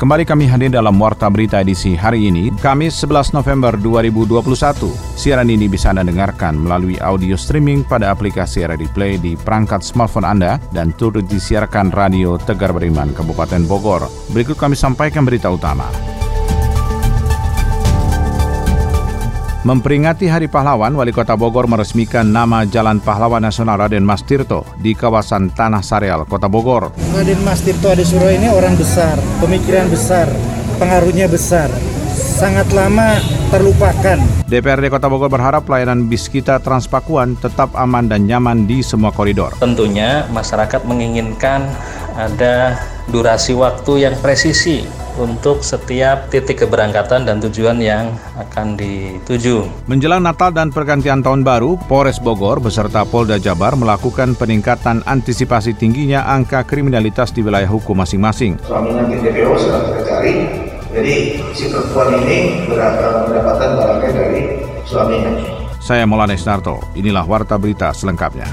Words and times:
Kembali 0.00 0.24
kami 0.24 0.48
hadir 0.48 0.72
dalam 0.72 0.96
Warta 0.96 1.28
Berita 1.28 1.60
edisi 1.60 1.92
hari 1.92 2.32
ini, 2.32 2.48
Kamis 2.64 2.96
11 3.04 3.36
November 3.36 3.76
2021. 3.76 4.88
Siaran 5.12 5.52
ini 5.52 5.68
bisa 5.68 5.92
Anda 5.92 6.08
dengarkan 6.08 6.56
melalui 6.56 6.96
audio 7.04 7.36
streaming 7.36 7.84
pada 7.84 8.08
aplikasi 8.08 8.64
RRI 8.64 8.88
Play 8.96 9.20
di 9.20 9.36
perangkat 9.36 9.84
smartphone 9.84 10.24
Anda 10.24 10.56
dan 10.72 10.96
turut 10.96 11.28
disiarkan 11.28 11.92
Radio 11.92 12.40
Tegar 12.40 12.72
Beriman, 12.72 13.12
Kabupaten 13.12 13.60
Bogor. 13.68 14.08
Berikut 14.32 14.56
kami 14.56 14.72
sampaikan 14.72 15.28
berita 15.28 15.52
utama. 15.52 15.84
Memperingati 19.60 20.24
Hari 20.24 20.48
Pahlawan, 20.48 20.96
Wali 20.96 21.12
Kota 21.12 21.36
Bogor 21.36 21.68
meresmikan 21.68 22.32
nama 22.32 22.64
Jalan 22.64 22.96
Pahlawan 22.96 23.44
Nasional 23.44 23.76
Raden 23.76 24.00
Mas 24.00 24.24
Tirto 24.24 24.64
di 24.80 24.96
kawasan 24.96 25.52
Tanah 25.52 25.84
Sareal, 25.84 26.24
Kota 26.24 26.48
Bogor. 26.48 26.96
Raden 27.12 27.44
Mas 27.44 27.60
Tirto 27.60 27.92
Adisuro 27.92 28.32
ini 28.32 28.48
orang 28.48 28.72
besar, 28.80 29.20
pemikiran 29.36 29.92
besar, 29.92 30.32
pengaruhnya 30.80 31.28
besar, 31.28 31.68
sangat 32.40 32.72
lama 32.72 33.20
terlupakan. 33.52 34.16
DPRD 34.48 34.88
Kota 34.88 35.12
Bogor 35.12 35.28
berharap 35.28 35.68
pelayanan 35.68 36.08
bis 36.08 36.24
kita 36.24 36.56
Transpakuan 36.64 37.36
tetap 37.36 37.68
aman 37.76 38.08
dan 38.08 38.24
nyaman 38.24 38.64
di 38.64 38.80
semua 38.80 39.12
koridor. 39.12 39.52
Tentunya 39.60 40.24
masyarakat 40.32 40.88
menginginkan 40.88 41.68
ada 42.16 42.80
durasi 43.12 43.52
waktu 43.52 44.08
yang 44.08 44.16
presisi 44.24 44.88
untuk 45.20 45.60
setiap 45.60 46.32
titik 46.32 46.64
keberangkatan 46.64 47.28
dan 47.28 47.44
tujuan 47.44 47.76
yang 47.76 48.16
akan 48.40 48.72
dituju. 48.72 49.68
Menjelang 49.84 50.24
Natal 50.24 50.48
dan 50.48 50.72
pergantian 50.72 51.20
tahun 51.20 51.44
baru, 51.44 51.76
Polres 51.92 52.16
Bogor 52.16 52.56
beserta 52.64 53.04
Polda 53.04 53.36
Jabar 53.36 53.76
melakukan 53.76 54.32
peningkatan 54.32 55.04
antisipasi 55.04 55.76
tingginya 55.76 56.24
angka 56.24 56.64
kriminalitas 56.64 57.36
di 57.36 57.44
wilayah 57.44 57.68
hukum 57.68 58.00
masing-masing. 58.00 58.56
Suaminya 58.64 59.04
di 59.12 59.20
DPO 59.20 59.52
sedang 59.60 59.84
kita 59.92 60.02
cari, 60.08 60.34
jadi 60.90 61.38
si 61.54 61.70
perempuan 61.70 62.18
ini 62.26 62.66
mendapatkan 62.66 63.70
barangnya 63.78 64.10
dari 64.10 64.40
suaminya. 64.86 65.32
Saya 65.80 66.04
Maulana 66.04 66.36
Isnarto, 66.36 66.82
inilah 66.98 67.24
Warta 67.24 67.56
Berita 67.56 67.94
selengkapnya. 67.94 68.46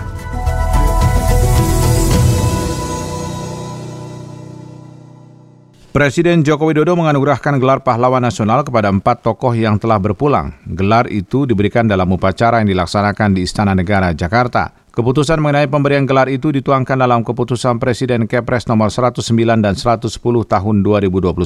Presiden 5.97 6.45
Joko 6.45 6.69
Widodo 6.69 6.93
menganugerahkan 6.93 7.57
gelar 7.57 7.81
pahlawan 7.81 8.21
nasional 8.21 8.61
kepada 8.61 8.93
empat 8.93 9.25
tokoh 9.25 9.49
yang 9.57 9.81
telah 9.81 9.97
berpulang. 9.97 10.53
Gelar 10.69 11.09
itu 11.09 11.49
diberikan 11.49 11.89
dalam 11.89 12.05
upacara 12.13 12.61
yang 12.61 12.69
dilaksanakan 12.69 13.33
di 13.33 13.41
Istana 13.41 13.73
Negara, 13.73 14.13
Jakarta. 14.13 14.86
Keputusan 14.97 15.37
mengenai 15.37 15.69
pemberian 15.69 16.09
gelar 16.09 16.25
itu 16.25 16.49
dituangkan 16.49 16.97
dalam 16.97 17.21
keputusan 17.21 17.77
Presiden 17.77 18.25
Kepres 18.25 18.65
nomor 18.65 18.89
109 18.89 19.21
dan 19.61 19.77
110 19.77 20.09
tahun 20.25 20.75
2021 20.81 21.37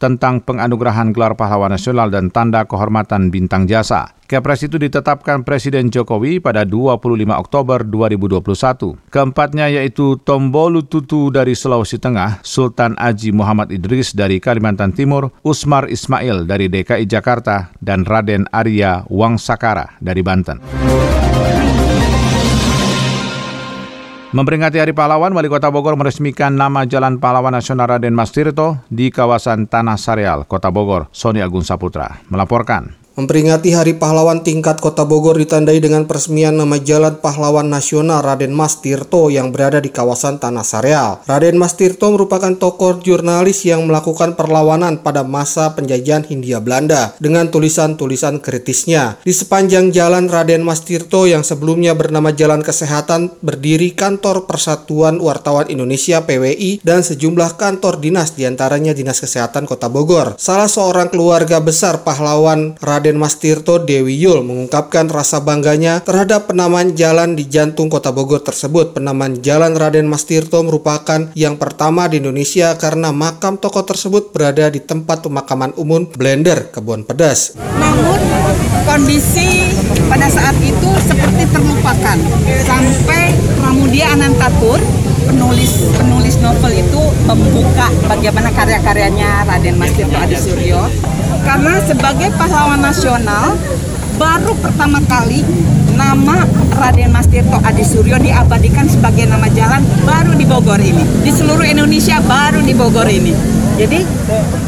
tentang 0.00 0.40
penganugerahan 0.40 1.12
gelar 1.12 1.36
pahlawan 1.36 1.76
nasional 1.76 2.08
dan 2.08 2.32
tanda 2.32 2.64
kehormatan 2.64 3.28
bintang 3.28 3.68
jasa. 3.68 4.16
Kepres 4.24 4.64
itu 4.64 4.80
ditetapkan 4.80 5.44
Presiden 5.44 5.92
Jokowi 5.92 6.40
pada 6.40 6.64
25 6.64 7.36
Oktober 7.36 7.84
2021. 7.84 8.96
Keempatnya 9.12 9.68
yaitu 9.68 10.16
Tombolu 10.16 10.80
Tutu 10.88 11.28
dari 11.28 11.52
Sulawesi 11.52 12.00
Tengah, 12.00 12.40
Sultan 12.40 12.96
Aji 12.96 13.28
Muhammad 13.28 13.76
Idris 13.76 14.16
dari 14.16 14.40
Kalimantan 14.40 14.96
Timur, 14.96 15.36
Usmar 15.44 15.92
Ismail 15.92 16.48
dari 16.48 16.72
DKI 16.72 17.04
Jakarta, 17.04 17.76
dan 17.76 18.08
Raden 18.08 18.48
Arya 18.56 19.04
Wangsakara 19.12 20.00
dari 20.00 20.24
Banten. 20.24 20.64
Memperingati 24.34 24.82
Hari 24.82 24.90
Pahlawan, 24.90 25.30
Wali 25.38 25.46
Kota 25.46 25.70
Bogor 25.70 25.94
meresmikan 25.94 26.58
nama 26.58 26.82
Jalan 26.82 27.22
Pahlawan 27.22 27.54
Nasional 27.54 27.94
Raden 27.94 28.10
Mas 28.10 28.34
Tirto 28.34 28.82
di 28.90 29.14
kawasan 29.14 29.70
Tanah 29.70 29.94
Sareal, 29.94 30.50
Kota 30.50 30.74
Bogor. 30.74 31.06
Sony 31.14 31.38
Agung 31.38 31.62
Saputra 31.62 32.26
melaporkan. 32.26 33.05
Memperingati 33.16 33.72
Hari 33.72 33.96
Pahlawan 33.96 34.44
tingkat 34.44 34.76
Kota 34.76 35.08
Bogor 35.08 35.40
ditandai 35.40 35.80
dengan 35.80 36.04
peresmian 36.04 36.52
nama 36.52 36.76
Jalan 36.76 37.16
Pahlawan 37.24 37.64
Nasional 37.64 38.20
Raden 38.20 38.52
Mas 38.52 38.84
Tirto 38.84 39.32
yang 39.32 39.56
berada 39.56 39.80
di 39.80 39.88
kawasan 39.88 40.36
Tanah 40.36 40.60
Sareal. 40.60 41.24
Raden 41.24 41.56
Mas 41.56 41.80
Tirto 41.80 42.12
merupakan 42.12 42.52
tokoh 42.60 43.00
jurnalis 43.00 43.64
yang 43.64 43.88
melakukan 43.88 44.36
perlawanan 44.36 45.00
pada 45.00 45.24
masa 45.24 45.72
penjajahan 45.72 46.28
Hindia 46.28 46.60
Belanda 46.60 47.16
dengan 47.16 47.48
tulisan-tulisan 47.48 48.44
kritisnya. 48.44 49.16
Di 49.24 49.32
sepanjang 49.32 49.96
jalan 49.96 50.28
Raden 50.28 50.60
Mas 50.60 50.84
Tirto 50.84 51.24
yang 51.24 51.40
sebelumnya 51.40 51.96
bernama 51.96 52.36
Jalan 52.36 52.60
Kesehatan 52.60 53.40
berdiri 53.40 53.96
kantor 53.96 54.44
Persatuan 54.44 55.24
Wartawan 55.24 55.72
Indonesia 55.72 56.20
PWI 56.20 56.84
dan 56.84 57.00
sejumlah 57.00 57.56
kantor 57.56 57.96
dinas 57.96 58.36
di 58.36 58.44
antaranya 58.44 58.92
Dinas 58.92 59.24
Kesehatan 59.24 59.64
Kota 59.64 59.88
Bogor. 59.88 60.36
Salah 60.36 60.68
seorang 60.68 61.08
keluarga 61.08 61.64
besar 61.64 62.04
pahlawan 62.04 62.76
Raden 62.76 63.05
Raden 63.06 63.22
Mas 63.22 63.38
Tirto 63.38 63.78
Dewi 63.78 64.18
Yul 64.18 64.42
mengungkapkan 64.42 65.06
rasa 65.06 65.38
bangganya 65.38 66.02
terhadap 66.02 66.50
penamaan 66.50 66.98
jalan 66.98 67.38
di 67.38 67.46
jantung 67.46 67.86
kota 67.86 68.10
Bogor 68.10 68.42
tersebut. 68.42 68.98
Penamaan 68.98 69.38
Jalan 69.46 69.78
Raden 69.78 70.10
Mas 70.10 70.26
Tirto 70.26 70.58
merupakan 70.66 71.30
yang 71.38 71.54
pertama 71.54 72.10
di 72.10 72.18
Indonesia 72.18 72.74
karena 72.74 73.14
makam 73.14 73.62
tokoh 73.62 73.86
tersebut 73.86 74.34
berada 74.34 74.66
di 74.74 74.82
tempat 74.82 75.22
pemakaman 75.22 75.70
umum 75.78 76.02
Blender, 76.02 76.74
Kebun 76.74 77.06
Pedas. 77.06 77.54
Namun 77.78 78.18
kondisi 78.82 79.70
pada 80.10 80.26
saat 80.26 80.58
itu 80.58 80.90
terlupakan 81.52 82.18
sampai 82.64 83.34
Pramudia 83.60 84.14
Anantatur 84.14 84.78
penulis 85.26 85.90
penulis 85.98 86.38
novel 86.38 86.72
itu 86.72 87.02
membuka 87.26 87.90
bagaimana 88.06 88.48
karya-karyanya 88.54 89.42
Raden 89.44 89.76
Mas 89.76 89.90
Tirto 89.92 90.14
Adi 90.14 90.38
Suryo 90.38 90.86
karena 91.42 91.82
sebagai 91.82 92.30
pahlawan 92.38 92.80
nasional 92.82 93.58
baru 94.16 94.56
pertama 94.58 95.02
kali 95.04 95.44
nama 95.96 96.46
Raden 96.76 97.10
Mas 97.10 97.26
Tirto 97.26 97.58
Adi 97.60 97.82
Suryo 97.82 98.16
diabadikan 98.20 98.86
sebagai 98.86 99.26
nama 99.26 99.48
jalan 99.50 99.82
baru 100.04 100.36
di 100.36 100.44
Bogor 100.44 100.80
ini. 100.80 101.04
Di 101.24 101.32
seluruh 101.32 101.64
Indonesia 101.64 102.20
baru 102.20 102.60
di 102.60 102.72
Bogor 102.76 103.08
ini. 103.08 103.32
Jadi 103.76 104.00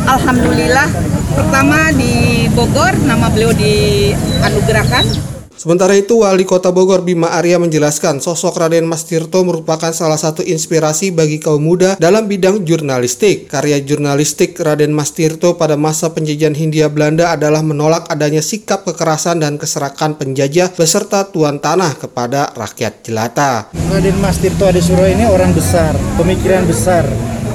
alhamdulillah 0.04 0.88
pertama 1.36 1.92
di 1.96 2.44
Bogor 2.52 2.92
nama 3.04 3.28
beliau 3.32 3.52
dianugerahkan 3.56 5.37
Sementara 5.58 5.98
itu, 5.98 6.22
Wali 6.22 6.46
Kota 6.46 6.70
Bogor 6.70 7.02
Bima 7.02 7.34
Arya 7.34 7.58
menjelaskan 7.58 8.22
sosok 8.22 8.62
Raden 8.62 8.86
Mas 8.86 9.02
Tirto 9.02 9.42
merupakan 9.42 9.90
salah 9.90 10.14
satu 10.14 10.46
inspirasi 10.46 11.10
bagi 11.10 11.42
kaum 11.42 11.58
muda 11.58 11.98
dalam 11.98 12.30
bidang 12.30 12.62
jurnalistik. 12.62 13.50
Karya 13.50 13.82
jurnalistik 13.82 14.54
Raden 14.54 14.94
Mas 14.94 15.10
Tirto 15.10 15.58
pada 15.58 15.74
masa 15.74 16.14
penjajahan 16.14 16.54
Hindia 16.54 16.86
Belanda 16.86 17.34
adalah 17.34 17.66
menolak 17.66 18.06
adanya 18.06 18.38
sikap 18.38 18.86
kekerasan 18.86 19.42
dan 19.42 19.58
keserakan 19.58 20.14
penjajah 20.14 20.70
beserta 20.78 21.26
tuan 21.26 21.58
tanah 21.58 21.98
kepada 21.98 22.54
rakyat 22.54 23.02
jelata. 23.02 23.74
Raden 23.90 24.14
Mas 24.22 24.38
Tirto 24.38 24.62
Adisuro 24.62 25.10
ini 25.10 25.26
orang 25.26 25.50
besar, 25.58 25.90
pemikiran 26.14 26.70
besar, 26.70 27.02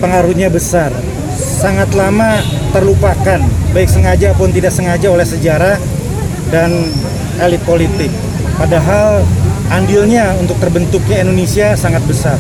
pengaruhnya 0.03 0.51
besar. 0.51 0.91
Sangat 1.39 1.95
lama 1.95 2.43
terlupakan, 2.75 3.39
baik 3.71 3.87
sengaja 3.87 4.35
pun 4.35 4.51
tidak 4.51 4.75
sengaja 4.75 5.07
oleh 5.07 5.23
sejarah 5.23 6.02
dan 6.49 6.91
elit 7.39 7.61
politik. 7.67 8.09
Padahal 8.57 9.23
andilnya 9.71 10.35
untuk 10.37 10.59
terbentuknya 10.61 11.23
Indonesia 11.23 11.73
sangat 11.73 12.03
besar. 12.05 12.37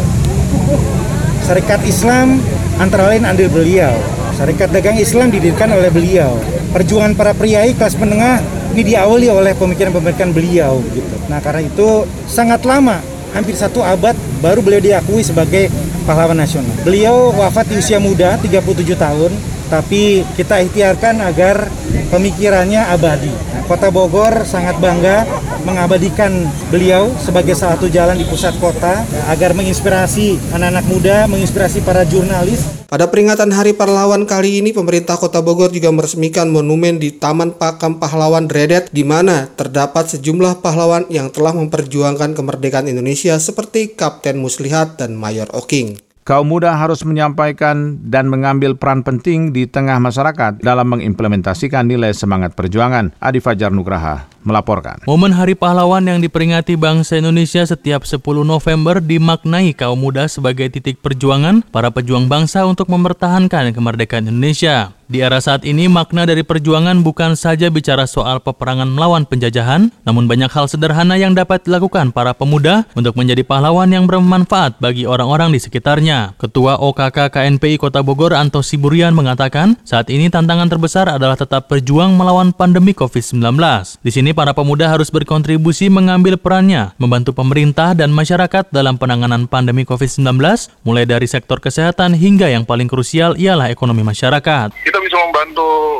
Syarikat 1.43 1.83
Islam 1.83 2.39
antara 2.79 3.11
lain 3.11 3.27
andil 3.27 3.51
beliau. 3.51 3.93
Syarikat 4.33 4.73
Dagang 4.73 4.97
Islam 4.97 5.29
didirikan 5.29 5.69
oleh 5.69 5.93
beliau. 5.93 6.39
Perjuangan 6.73 7.13
para 7.13 7.37
priai 7.37 7.75
kelas 7.77 7.93
menengah 8.01 8.41
ini 8.73 8.81
diawali 8.81 9.29
oleh 9.29 9.53
pemikiran-pemikiran 9.53 10.33
beliau 10.33 10.81
gitu. 10.97 11.15
Nah, 11.29 11.37
karena 11.37 11.61
itu 11.69 12.09
sangat 12.25 12.65
lama, 12.65 12.97
hampir 13.29 13.53
satu 13.53 13.85
abad 13.85 14.17
baru 14.41 14.65
beliau 14.65 14.81
diakui 14.81 15.21
sebagai 15.21 15.69
pahlawan 16.09 16.33
nasional. 16.33 16.73
Beliau 16.81 17.29
wafat 17.37 17.69
di 17.69 17.77
usia 17.77 18.01
muda, 18.01 18.41
37 18.41 18.97
tahun, 18.97 19.31
tapi 19.71 20.23
kita 20.35 20.63
ikhtiarkan 20.65 21.23
agar 21.23 21.67
pemikirannya 22.11 22.81
abadi. 22.91 23.31
Kota 23.63 23.87
Bogor 23.89 24.43
sangat 24.43 24.75
bangga 24.83 25.23
mengabadikan 25.63 26.29
beliau 26.67 27.07
sebagai 27.23 27.55
salah 27.55 27.79
satu 27.79 27.87
jalan 27.87 28.19
di 28.19 28.27
pusat 28.27 28.51
kota 28.59 29.07
agar 29.31 29.55
menginspirasi 29.55 30.51
anak-anak 30.51 30.85
muda, 30.91 31.17
menginspirasi 31.31 31.79
para 31.81 32.03
jurnalis. 32.03 32.83
Pada 32.91 33.09
peringatan 33.09 33.49
Hari 33.49 33.73
Pahlawan 33.73 34.29
kali 34.29 34.61
ini, 34.61 34.69
pemerintah 34.69 35.17
Kota 35.17 35.41
Bogor 35.41 35.73
juga 35.73 35.89
meresmikan 35.89 36.45
monumen 36.53 37.01
di 37.01 37.09
Taman 37.09 37.57
Pakam 37.57 37.97
Pahlawan 37.97 38.45
Dredet 38.45 38.93
di 38.93 39.01
mana 39.01 39.49
terdapat 39.49 40.13
sejumlah 40.13 40.61
pahlawan 40.61 41.09
yang 41.09 41.33
telah 41.33 41.57
memperjuangkan 41.57 42.37
kemerdekaan 42.37 42.85
Indonesia 42.85 43.33
seperti 43.41 43.97
Kapten 43.97 44.37
Muslihat 44.37 45.01
dan 45.01 45.17
Mayor 45.17 45.49
Oking. 45.57 46.02
Kaum 46.23 46.49
muda 46.49 46.75
harus 46.75 47.03
menyampaikan 47.03 47.99
dan 48.03 48.31
mengambil 48.31 48.75
peran 48.75 49.03
penting 49.03 49.51
di 49.51 49.67
tengah 49.69 49.99
masyarakat 49.99 50.59
dalam 50.63 50.87
mengimplementasikan 50.97 51.87
nilai 51.87 52.15
semangat 52.15 52.55
perjuangan. 52.55 53.15
Adi 53.19 53.39
Fajar 53.43 53.69
Nugraha 53.69 54.32
melaporkan. 54.43 55.01
Momen 55.09 55.35
Hari 55.35 55.57
Pahlawan 55.57 56.05
yang 56.05 56.19
diperingati 56.23 56.77
bangsa 56.79 57.19
Indonesia 57.19 57.63
setiap 57.65 58.05
10 58.07 58.19
November 58.43 58.99
dimaknai 58.99 59.73
kaum 59.75 59.99
muda 59.99 60.27
sebagai 60.27 60.69
titik 60.69 60.99
perjuangan 60.99 61.63
para 61.71 61.89
pejuang 61.89 62.27
bangsa 62.27 62.67
untuk 62.67 62.91
mempertahankan 62.91 63.71
kemerdekaan 63.71 64.27
Indonesia. 64.27 64.91
Di 65.13 65.21
era 65.21 65.37
saat 65.37 65.61
ini, 65.61 65.85
makna 65.85 66.25
dari 66.25 66.41
perjuangan 66.41 67.05
bukan 67.05 67.37
saja 67.37 67.69
bicara 67.69 68.09
soal 68.09 68.41
peperangan 68.41 68.89
melawan 68.89 69.29
penjajahan, 69.29 69.93
namun 70.09 70.25
banyak 70.25 70.49
hal 70.49 70.65
sederhana 70.65 71.13
yang 71.21 71.37
dapat 71.37 71.61
dilakukan 71.69 72.09
para 72.09 72.33
pemuda 72.33 72.89
untuk 72.97 73.13
menjadi 73.13 73.45
pahlawan 73.45 73.93
yang 73.93 74.09
bermanfaat 74.09 74.81
bagi 74.81 75.05
orang-orang 75.05 75.53
di 75.53 75.61
sekitarnya. 75.61 76.33
Ketua 76.41 76.81
OKK 76.81 77.29
KNPI 77.29 77.77
Kota 77.77 78.01
Bogor 78.01 78.33
Anto 78.33 78.65
Siburian 78.65 79.13
mengatakan, 79.13 79.77
saat 79.85 80.09
ini 80.09 80.33
tantangan 80.33 80.65
terbesar 80.65 81.05
adalah 81.05 81.37
tetap 81.37 81.69
berjuang 81.69 82.17
melawan 82.17 82.49
pandemi 82.49 82.97
COVID-19. 82.97 83.53
Di 84.01 84.09
sini 84.09 84.32
para 84.33 84.57
pemuda 84.57 84.89
harus 84.89 85.13
berkontribusi 85.13 85.87
mengambil 85.93 86.35
perannya, 86.41 86.97
membantu 86.97 87.37
pemerintah 87.37 87.93
dan 87.93 88.09
masyarakat 88.09 88.67
dalam 88.73 88.97
penanganan 88.97 89.45
pandemi 89.45 89.85
COVID-19, 89.85 90.41
mulai 90.81 91.05
dari 91.05 91.29
sektor 91.29 91.61
kesehatan 91.61 92.17
hingga 92.17 92.49
yang 92.49 92.65
paling 92.65 92.89
krusial 92.89 93.37
ialah 93.37 93.69
ekonomi 93.69 94.01
masyarakat. 94.01 94.73
Kita 94.73 94.99
bisa 94.99 95.17
membantu 95.21 95.92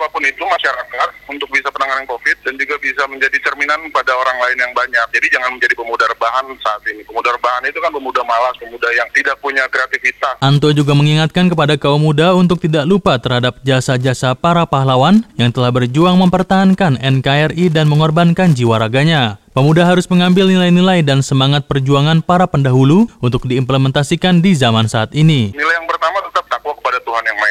siapa 0.00 0.16
pun 0.16 0.24
itu 0.24 0.40
masyarakat 0.40 1.08
untuk 1.28 1.44
bisa 1.52 1.68
penanganan 1.68 2.08
COVID 2.08 2.40
dan 2.40 2.56
juga 2.56 2.80
bisa 2.80 3.04
menjadi 3.04 3.36
cerminan 3.44 3.84
pada 3.92 4.16
orang 4.16 4.48
lain 4.48 4.56
yang 4.56 4.72
banyak. 4.72 5.06
Jadi 5.12 5.28
jangan 5.28 5.52
menjadi 5.60 5.76
pemuda 5.76 6.08
rebahan 6.08 6.48
saat 6.56 6.80
ini. 6.88 7.04
Pemuda 7.04 7.36
rebahan 7.36 7.68
itu 7.68 7.76
kan 7.84 7.92
pemuda 7.92 8.24
malas, 8.24 8.56
pemuda 8.56 8.88
yang 8.96 9.04
tidak 9.12 9.36
punya 9.44 9.68
kreativitas. 9.68 10.40
Anto 10.40 10.72
juga 10.72 10.96
mengingatkan 10.96 11.52
kepada 11.52 11.76
kaum 11.76 12.00
muda 12.00 12.32
untuk 12.32 12.64
tidak 12.64 12.88
lupa 12.88 13.20
terhadap 13.20 13.60
jasa-jasa 13.60 14.32
para 14.32 14.64
pahlawan 14.64 15.20
yang 15.36 15.52
telah 15.52 15.68
berjuang 15.68 16.16
mempertahankan 16.16 16.96
NKRI 16.96 17.68
dan 17.68 17.84
mengorbankan 17.84 18.56
jiwa 18.56 18.80
raganya. 18.80 19.36
Pemuda 19.52 19.84
harus 19.84 20.08
mengambil 20.08 20.48
nilai-nilai 20.48 21.04
dan 21.04 21.20
semangat 21.20 21.68
perjuangan 21.68 22.24
para 22.24 22.48
pendahulu 22.48 23.04
untuk 23.20 23.44
diimplementasikan 23.44 24.40
di 24.40 24.56
zaman 24.56 24.88
saat 24.88 25.12
ini. 25.12 25.52
Nilai 25.52 25.76
yang 25.76 25.84
pertama 25.84 26.24
tetap 26.24 26.48
takwa 26.48 26.72
kepada 26.72 26.96
Tuhan 27.04 27.20
Yang 27.28 27.36
Maha 27.36 27.50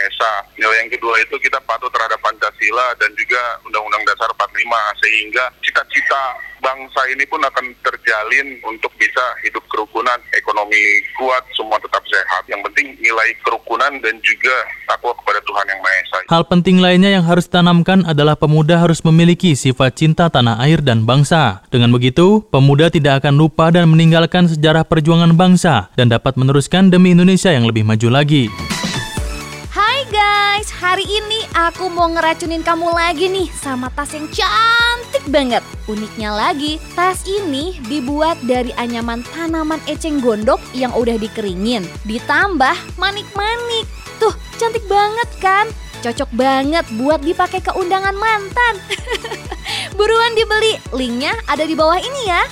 Nilai 0.70 0.86
yang 0.86 0.94
kedua 1.02 1.18
itu 1.18 1.34
kita 1.42 1.58
patuh 1.66 1.90
terhadap 1.90 2.22
Pancasila 2.22 2.94
dan 3.02 3.10
juga 3.18 3.42
Undang-Undang 3.66 4.06
Dasar 4.06 4.30
45 4.38 5.02
sehingga 5.02 5.50
cita-cita 5.66 6.38
bangsa 6.62 7.10
ini 7.10 7.26
pun 7.26 7.42
akan 7.42 7.74
terjalin 7.82 8.54
untuk 8.62 8.94
bisa 9.02 9.34
hidup 9.42 9.66
kerukunan, 9.66 10.14
ekonomi 10.30 10.78
kuat, 11.18 11.42
semua 11.58 11.82
tetap 11.82 12.06
sehat. 12.06 12.46
Yang 12.46 12.70
penting 12.70 13.02
nilai 13.02 13.34
kerukunan 13.42 13.98
dan 13.98 14.14
juga 14.22 14.54
takwa 14.86 15.18
kepada 15.18 15.42
Tuhan 15.42 15.66
Yang 15.74 15.82
Maha 15.82 15.98
Esa. 16.06 16.20
Hal 16.30 16.44
penting 16.46 16.78
lainnya 16.78 17.18
yang 17.18 17.26
harus 17.26 17.50
ditanamkan 17.50 18.06
adalah 18.06 18.38
pemuda 18.38 18.78
harus 18.78 19.02
memiliki 19.02 19.58
sifat 19.58 19.98
cinta 19.98 20.30
tanah 20.30 20.62
air 20.62 20.86
dan 20.86 21.02
bangsa. 21.02 21.66
Dengan 21.74 21.90
begitu, 21.90 22.46
pemuda 22.54 22.94
tidak 22.94 23.26
akan 23.26 23.42
lupa 23.42 23.74
dan 23.74 23.90
meninggalkan 23.90 24.46
sejarah 24.46 24.86
perjuangan 24.86 25.34
bangsa 25.34 25.90
dan 25.98 26.14
dapat 26.14 26.38
meneruskan 26.38 26.94
demi 26.94 27.18
Indonesia 27.18 27.50
yang 27.50 27.66
lebih 27.66 27.82
maju 27.82 28.22
lagi. 28.22 28.54
Hari 30.80 31.04
ini 31.04 31.44
aku 31.52 31.92
mau 31.92 32.08
ngeracunin 32.08 32.64
kamu 32.64 32.96
lagi 32.96 33.28
nih 33.28 33.52
sama 33.52 33.92
tas 33.92 34.16
yang 34.16 34.32
cantik 34.32 35.28
banget. 35.28 35.60
Uniknya 35.92 36.32
lagi, 36.32 36.80
tas 36.96 37.28
ini 37.28 37.76
dibuat 37.92 38.40
dari 38.48 38.72
anyaman 38.80 39.20
tanaman 39.28 39.84
eceng 39.92 40.24
gondok 40.24 40.64
yang 40.72 40.96
udah 40.96 41.20
dikeringin. 41.20 41.84
Ditambah 42.08 42.96
manik-manik. 42.96 43.92
Tuh, 44.24 44.32
cantik 44.56 44.88
banget 44.88 45.28
kan? 45.44 45.68
Cocok 46.00 46.32
banget 46.32 46.88
buat 46.96 47.20
dipakai 47.28 47.60
ke 47.60 47.76
undangan 47.76 48.16
mantan. 48.16 48.80
Buruan 50.00 50.32
dibeli, 50.32 50.80
linknya 50.96 51.36
ada 51.52 51.68
di 51.68 51.76
bawah 51.76 52.00
ini 52.00 52.22
ya. 52.24 52.44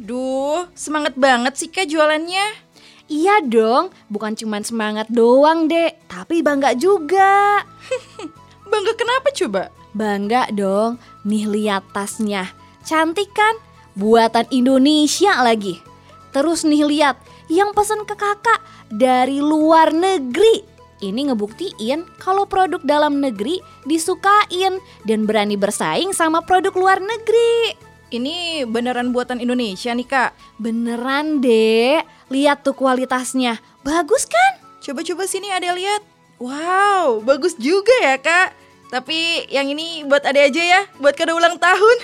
Duh, 0.00 0.72
semangat 0.72 1.20
banget 1.20 1.52
sih 1.60 1.68
Kak 1.68 1.84
jualannya. 1.84 2.63
Iya 3.04 3.44
dong, 3.44 3.92
bukan 4.08 4.32
cuma 4.32 4.64
semangat 4.64 5.12
doang 5.12 5.68
dek, 5.68 6.08
tapi 6.08 6.40
bangga 6.40 6.72
juga. 6.72 7.60
Bangga 8.72 8.92
kenapa 8.96 9.28
coba? 9.30 9.62
Bangga 9.92 10.48
dong, 10.50 10.96
nih 11.22 11.44
lihat 11.44 11.84
tasnya. 11.92 12.48
Cantik 12.80 13.28
kan? 13.36 13.60
Buatan 13.94 14.48
Indonesia 14.50 15.36
lagi. 15.44 15.78
Terus 16.32 16.64
nih 16.66 16.82
lihat, 16.88 17.20
yang 17.52 17.76
pesen 17.76 18.08
ke 18.08 18.16
kakak 18.16 18.58
dari 18.88 19.38
luar 19.38 19.92
negeri. 19.92 20.64
Ini 21.04 21.28
ngebuktiin 21.28 22.08
kalau 22.16 22.48
produk 22.48 22.80
dalam 22.80 23.20
negeri 23.20 23.60
disukain 23.84 24.80
dan 25.04 25.28
berani 25.28 25.60
bersaing 25.60 26.16
sama 26.16 26.40
produk 26.40 26.72
luar 26.72 26.98
negeri. 27.04 27.76
Ini 28.14 28.64
beneran 28.70 29.10
buatan 29.10 29.42
Indonesia 29.42 29.90
nih 29.90 30.06
kak. 30.06 30.30
Beneran 30.56 31.42
dek, 31.44 32.23
lihat 32.34 32.66
tuh 32.66 32.74
kualitasnya. 32.74 33.62
Bagus 33.86 34.26
kan? 34.26 34.58
Coba-coba 34.82 35.30
sini 35.30 35.54
ada 35.54 35.70
lihat. 35.70 36.02
Wow, 36.42 37.22
bagus 37.22 37.54
juga 37.54 37.94
ya 38.02 38.18
kak. 38.18 38.50
Tapi 38.90 39.48
yang 39.48 39.70
ini 39.70 40.02
buat 40.04 40.26
ade 40.26 40.42
aja 40.42 40.62
ya, 40.62 40.82
buat 40.98 41.14
kado 41.14 41.38
ulang 41.38 41.56
tahun. 41.56 41.96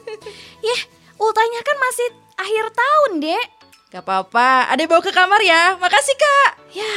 Yeh, 0.66 0.80
ultahnya 1.18 1.60
kan 1.60 1.76
masih 1.82 2.08
akhir 2.38 2.64
tahun 2.70 3.12
dek. 3.20 3.46
Gak 3.92 4.02
apa-apa, 4.02 4.70
ade 4.70 4.86
bawa 4.86 5.02
ke 5.02 5.10
kamar 5.10 5.42
ya. 5.42 5.78
Makasih 5.78 6.16
kak. 6.16 6.50
Ya. 6.74 6.94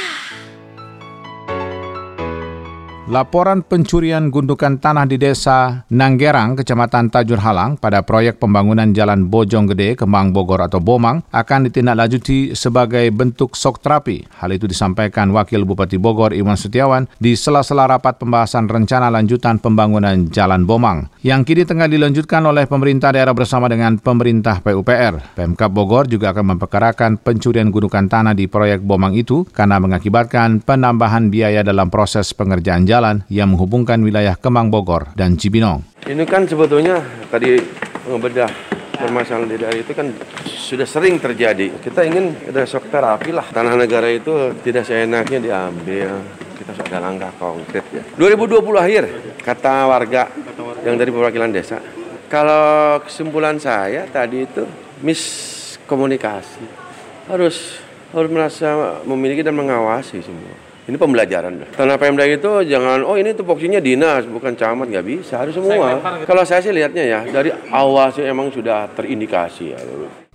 Laporan 3.07 3.63
pencurian 3.63 4.27
gundukan 4.27 4.83
tanah 4.83 5.07
di 5.07 5.15
desa 5.15 5.87
Nanggerang, 5.87 6.59
Kecamatan 6.59 7.07
Tajur 7.07 7.39
Halang 7.39 7.79
pada 7.79 8.03
proyek 8.03 8.35
pembangunan 8.35 8.91
Jalan 8.91 9.31
Bojong 9.31 9.71
Gede, 9.71 9.95
Kemang 9.95 10.35
Bogor 10.35 10.59
atau 10.59 10.83
Bomang 10.83 11.23
akan 11.31 11.71
ditindaklanjuti 11.71 12.51
sebagai 12.51 13.07
bentuk 13.15 13.55
sok 13.55 13.79
terapi. 13.79 14.27
Hal 14.43 14.51
itu 14.51 14.67
disampaikan 14.67 15.31
Wakil 15.31 15.63
Bupati 15.63 15.95
Bogor 15.95 16.35
Iwan 16.35 16.59
Setiawan 16.59 17.07
di 17.15 17.39
sela-sela 17.39 17.87
rapat 17.87 18.19
pembahasan 18.19 18.67
rencana 18.67 19.07
lanjutan 19.07 19.55
pembangunan 19.63 20.27
Jalan 20.27 20.67
Bomang 20.67 21.07
yang 21.23 21.47
kini 21.47 21.63
tengah 21.63 21.87
dilanjutkan 21.87 22.43
oleh 22.43 22.67
pemerintah 22.67 23.15
daerah 23.15 23.31
bersama 23.31 23.71
dengan 23.71 24.03
pemerintah 24.03 24.59
PUPR. 24.59 25.31
Pemkap 25.31 25.71
Bogor 25.71 26.11
juga 26.11 26.35
akan 26.35 26.59
memperkarakan 26.59 27.23
pencurian 27.23 27.71
gundukan 27.71 28.11
tanah 28.11 28.35
di 28.35 28.51
proyek 28.51 28.83
Bomang 28.83 29.15
itu 29.15 29.47
karena 29.55 29.79
mengakibatkan 29.79 30.59
penambahan 30.59 31.31
biaya 31.31 31.63
dalam 31.63 31.87
proses 31.87 32.35
pengerjaan 32.35 32.83
jalan 32.83 32.96
jalan 32.97 33.21
yang 33.29 33.53
menghubungkan 33.53 34.01
wilayah 34.01 34.33
Kemang 34.33 34.73
Bogor 34.73 35.13
dan 35.13 35.37
Cibinong. 35.37 35.85
Ini 36.09 36.25
kan 36.25 36.49
sebetulnya 36.49 36.97
tadi 37.29 37.61
membedah 38.09 38.49
permasalahan 38.97 39.45
di 39.45 39.57
daerah 39.61 39.77
itu 39.77 39.93
kan 39.93 40.09
sudah 40.41 40.89
sering 40.89 41.21
terjadi. 41.21 41.77
Kita 41.77 42.01
ingin 42.01 42.33
ada 42.49 42.65
shock 42.65 42.89
terapi 42.89 43.29
lah. 43.29 43.45
Tanah 43.53 43.77
negara 43.77 44.09
itu 44.09 44.57
tidak 44.65 44.89
seenaknya 44.89 45.37
diambil. 45.37 46.25
Kita 46.57 46.73
sudah 46.73 46.97
langkah 46.97 47.29
konkret 47.37 47.85
ya. 47.93 48.01
2020 48.17 48.65
akhir, 48.81 49.03
kata 49.45 49.85
warga 49.85 50.25
yang 50.81 50.97
dari 50.97 51.13
perwakilan 51.13 51.53
desa. 51.53 51.77
Kalau 52.27 52.97
kesimpulan 53.05 53.61
saya 53.61 54.09
tadi 54.09 54.41
itu 54.41 54.65
miskomunikasi. 55.05 56.65
Harus 57.29 57.77
harus 58.09 58.29
merasa 58.33 58.99
memiliki 59.05 59.45
dan 59.45 59.53
mengawasi 59.53 60.17
semua. 60.25 60.66
Ini 60.87 60.95
pembelajaran. 60.95 61.75
Tanah 61.75 61.99
Pemda 61.99 62.23
itu 62.23 62.63
jangan, 62.63 63.03
oh 63.03 63.19
ini 63.19 63.35
tupoksinya 63.35 63.83
dinas, 63.83 64.23
bukan 64.23 64.55
camat, 64.55 64.87
nggak 64.87 65.03
bisa. 65.03 65.43
Harus 65.43 65.59
semua. 65.59 65.99
Kalau 66.23 66.47
saya 66.47 66.63
sih 66.63 66.71
lihatnya 66.71 67.03
ya, 67.03 67.19
dari 67.27 67.51
awal 67.75 68.15
sih 68.15 68.23
emang 68.23 68.47
sudah 68.55 68.87
terindikasi 68.95 69.75
ya. 69.75 69.79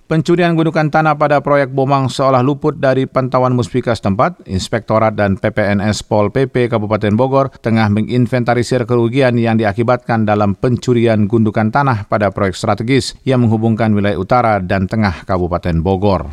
Pencurian 0.03 0.53
gundukan 0.53 0.93
tanah 0.93 1.17
pada 1.17 1.41
proyek 1.41 1.73
Bomang 1.73 2.05
seolah 2.05 2.45
luput 2.45 2.77
dari 2.77 3.09
pantauan 3.09 3.57
muspika 3.57 3.97
setempat, 3.97 4.45
Inspektorat 4.45 5.17
dan 5.17 5.41
PPNS 5.41 6.05
Pol 6.05 6.29
PP 6.29 6.69
Kabupaten 6.69 7.17
Bogor 7.17 7.49
tengah 7.49 7.89
menginventarisir 7.89 8.85
kerugian 8.85 9.33
yang 9.41 9.57
diakibatkan 9.57 10.21
dalam 10.21 10.53
pencurian 10.53 11.25
gundukan 11.25 11.73
tanah 11.73 12.05
pada 12.05 12.29
proyek 12.29 12.53
strategis 12.53 13.17
yang 13.25 13.41
menghubungkan 13.41 13.89
wilayah 13.97 14.21
utara 14.21 14.61
dan 14.61 14.85
tengah 14.85 15.25
Kabupaten 15.25 15.81
Bogor. 15.81 16.29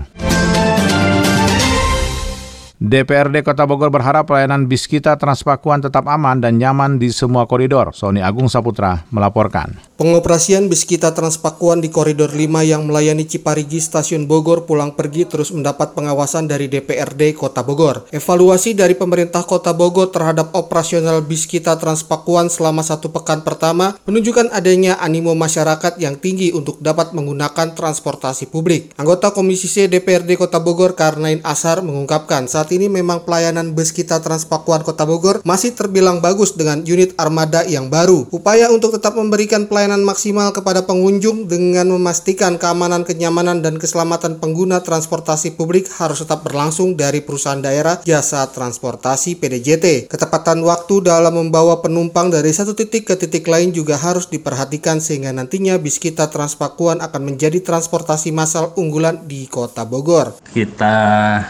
DPRD 2.80 3.44
Kota 3.44 3.68
Bogor 3.68 3.92
berharap 3.92 4.32
pelayanan 4.32 4.64
bis 4.64 4.88
kita 4.88 5.12
Transpakuan 5.20 5.84
tetap 5.84 6.08
aman 6.08 6.40
dan 6.40 6.56
nyaman 6.56 6.96
di 6.96 7.12
semua 7.12 7.44
koridor. 7.44 7.92
Sony 7.92 8.25
Agung 8.25 8.49
Saputra 8.49 9.04
melaporkan. 9.12 9.76
Pengoperasian 10.00 10.64
bis 10.64 10.88
kita 10.88 11.12
Transpakuan 11.12 11.84
di 11.84 11.92
koridor 11.92 12.32
5 12.32 12.40
yang 12.64 12.88
melayani 12.88 13.28
Ciparigi 13.28 13.84
Stasiun 13.84 14.25
Bogor 14.25 14.64
pulang 14.64 14.96
pergi 14.96 15.28
terus 15.28 15.52
mendapat 15.52 15.92
pengawasan 15.92 16.49
dari 16.49 16.72
DPRD 16.72 17.37
Kota 17.37 17.60
Bogor. 17.60 18.08
Evaluasi 18.16 18.72
dari 18.72 18.96
pemerintah 18.96 19.44
Kota 19.44 19.76
Bogor 19.76 20.08
terhadap 20.08 20.56
operasional 20.56 21.20
bis 21.20 21.44
kita 21.44 21.76
Transpakuan 21.76 22.49
selama 22.49 22.80
satu 22.80 23.12
pekan 23.12 23.44
pertama 23.44 24.00
menunjukkan 24.08 24.56
adanya 24.56 24.96
animo 25.04 25.37
masyarakat 25.37 26.00
yang 26.00 26.16
tinggi 26.16 26.49
untuk 26.56 26.80
dapat 26.80 27.12
menggunakan 27.12 27.76
transportasi 27.76 28.49
publik. 28.49 28.96
Anggota 28.96 29.37
Komisi 29.37 29.68
C 29.68 29.84
DPRD 29.84 30.40
Kota 30.40 30.64
Bogor 30.64 30.96
Karnain 30.96 31.44
Asar 31.44 31.84
mengungkapkan 31.84 32.49
saat 32.49 32.70
ini 32.73 32.87
memang 32.87 33.27
pelayanan 33.27 33.75
bus 33.75 33.91
kita 33.91 34.23
Transpakuan 34.23 34.87
Kota 34.87 35.03
Bogor 35.05 35.43
masih 35.43 35.75
terbilang 35.75 36.23
bagus 36.23 36.55
dengan 36.55 36.83
unit 36.87 37.12
armada 37.19 37.67
yang 37.67 37.91
baru. 37.91 38.31
Upaya 38.31 38.71
untuk 38.71 38.95
tetap 38.95 39.19
memberikan 39.19 39.67
pelayanan 39.67 40.07
maksimal 40.07 40.55
kepada 40.55 40.87
pengunjung 40.87 41.50
dengan 41.50 41.91
memastikan 41.91 42.57
keamanan, 42.57 43.03
kenyamanan, 43.03 43.61
dan 43.61 43.77
keselamatan 43.77 44.39
pengguna 44.39 44.81
transportasi 44.85 45.59
publik 45.59 45.91
harus 45.99 46.23
tetap 46.23 46.47
berlangsung 46.47 46.95
dari 46.95 47.21
perusahaan 47.25 47.59
daerah 47.59 47.99
jasa 48.07 48.47
transportasi 48.49 49.37
PDJT. 49.41 50.12
Ketepatan 50.12 50.62
waktu 50.62 51.03
dalam 51.03 51.35
membawa 51.35 51.83
penumpang 51.83 52.31
dari 52.31 52.53
satu 52.55 52.77
titik 52.77 53.11
ke 53.11 53.15
titik 53.19 53.49
lain 53.49 53.75
juga 53.75 53.99
harus 53.99 54.29
diperhatikan 54.31 55.03
sehingga 55.03 55.35
nantinya 55.35 55.81
bis 55.81 55.99
kita 55.99 56.29
Transpakuan 56.31 57.03
akan 57.03 57.23
menjadi 57.27 57.59
transportasi 57.59 58.31
massal 58.31 58.71
unggulan 58.79 59.27
di 59.27 59.50
Kota 59.50 59.83
Bogor. 59.83 60.39
Kita 60.53 60.97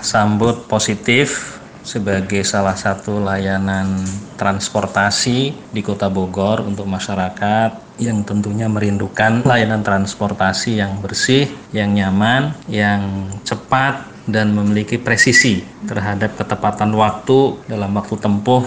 sambut 0.00 0.64
positif 0.64 1.09
positif 1.10 1.58
sebagai 1.82 2.46
salah 2.46 2.78
satu 2.78 3.18
layanan 3.18 3.98
transportasi 4.38 5.50
di 5.74 5.82
Kota 5.82 6.06
Bogor 6.06 6.62
untuk 6.62 6.86
masyarakat 6.86 7.98
yang 7.98 8.22
tentunya 8.22 8.70
merindukan 8.70 9.42
layanan 9.42 9.82
transportasi 9.82 10.78
yang 10.78 11.02
bersih, 11.02 11.50
yang 11.74 11.98
nyaman, 11.98 12.54
yang 12.70 13.26
cepat 13.42 14.06
dan 14.30 14.54
memiliki 14.54 15.02
presisi 15.02 15.66
terhadap 15.82 16.38
ketepatan 16.38 16.94
waktu 16.94 17.58
dalam 17.66 17.90
waktu 17.90 18.14
tempuh 18.14 18.62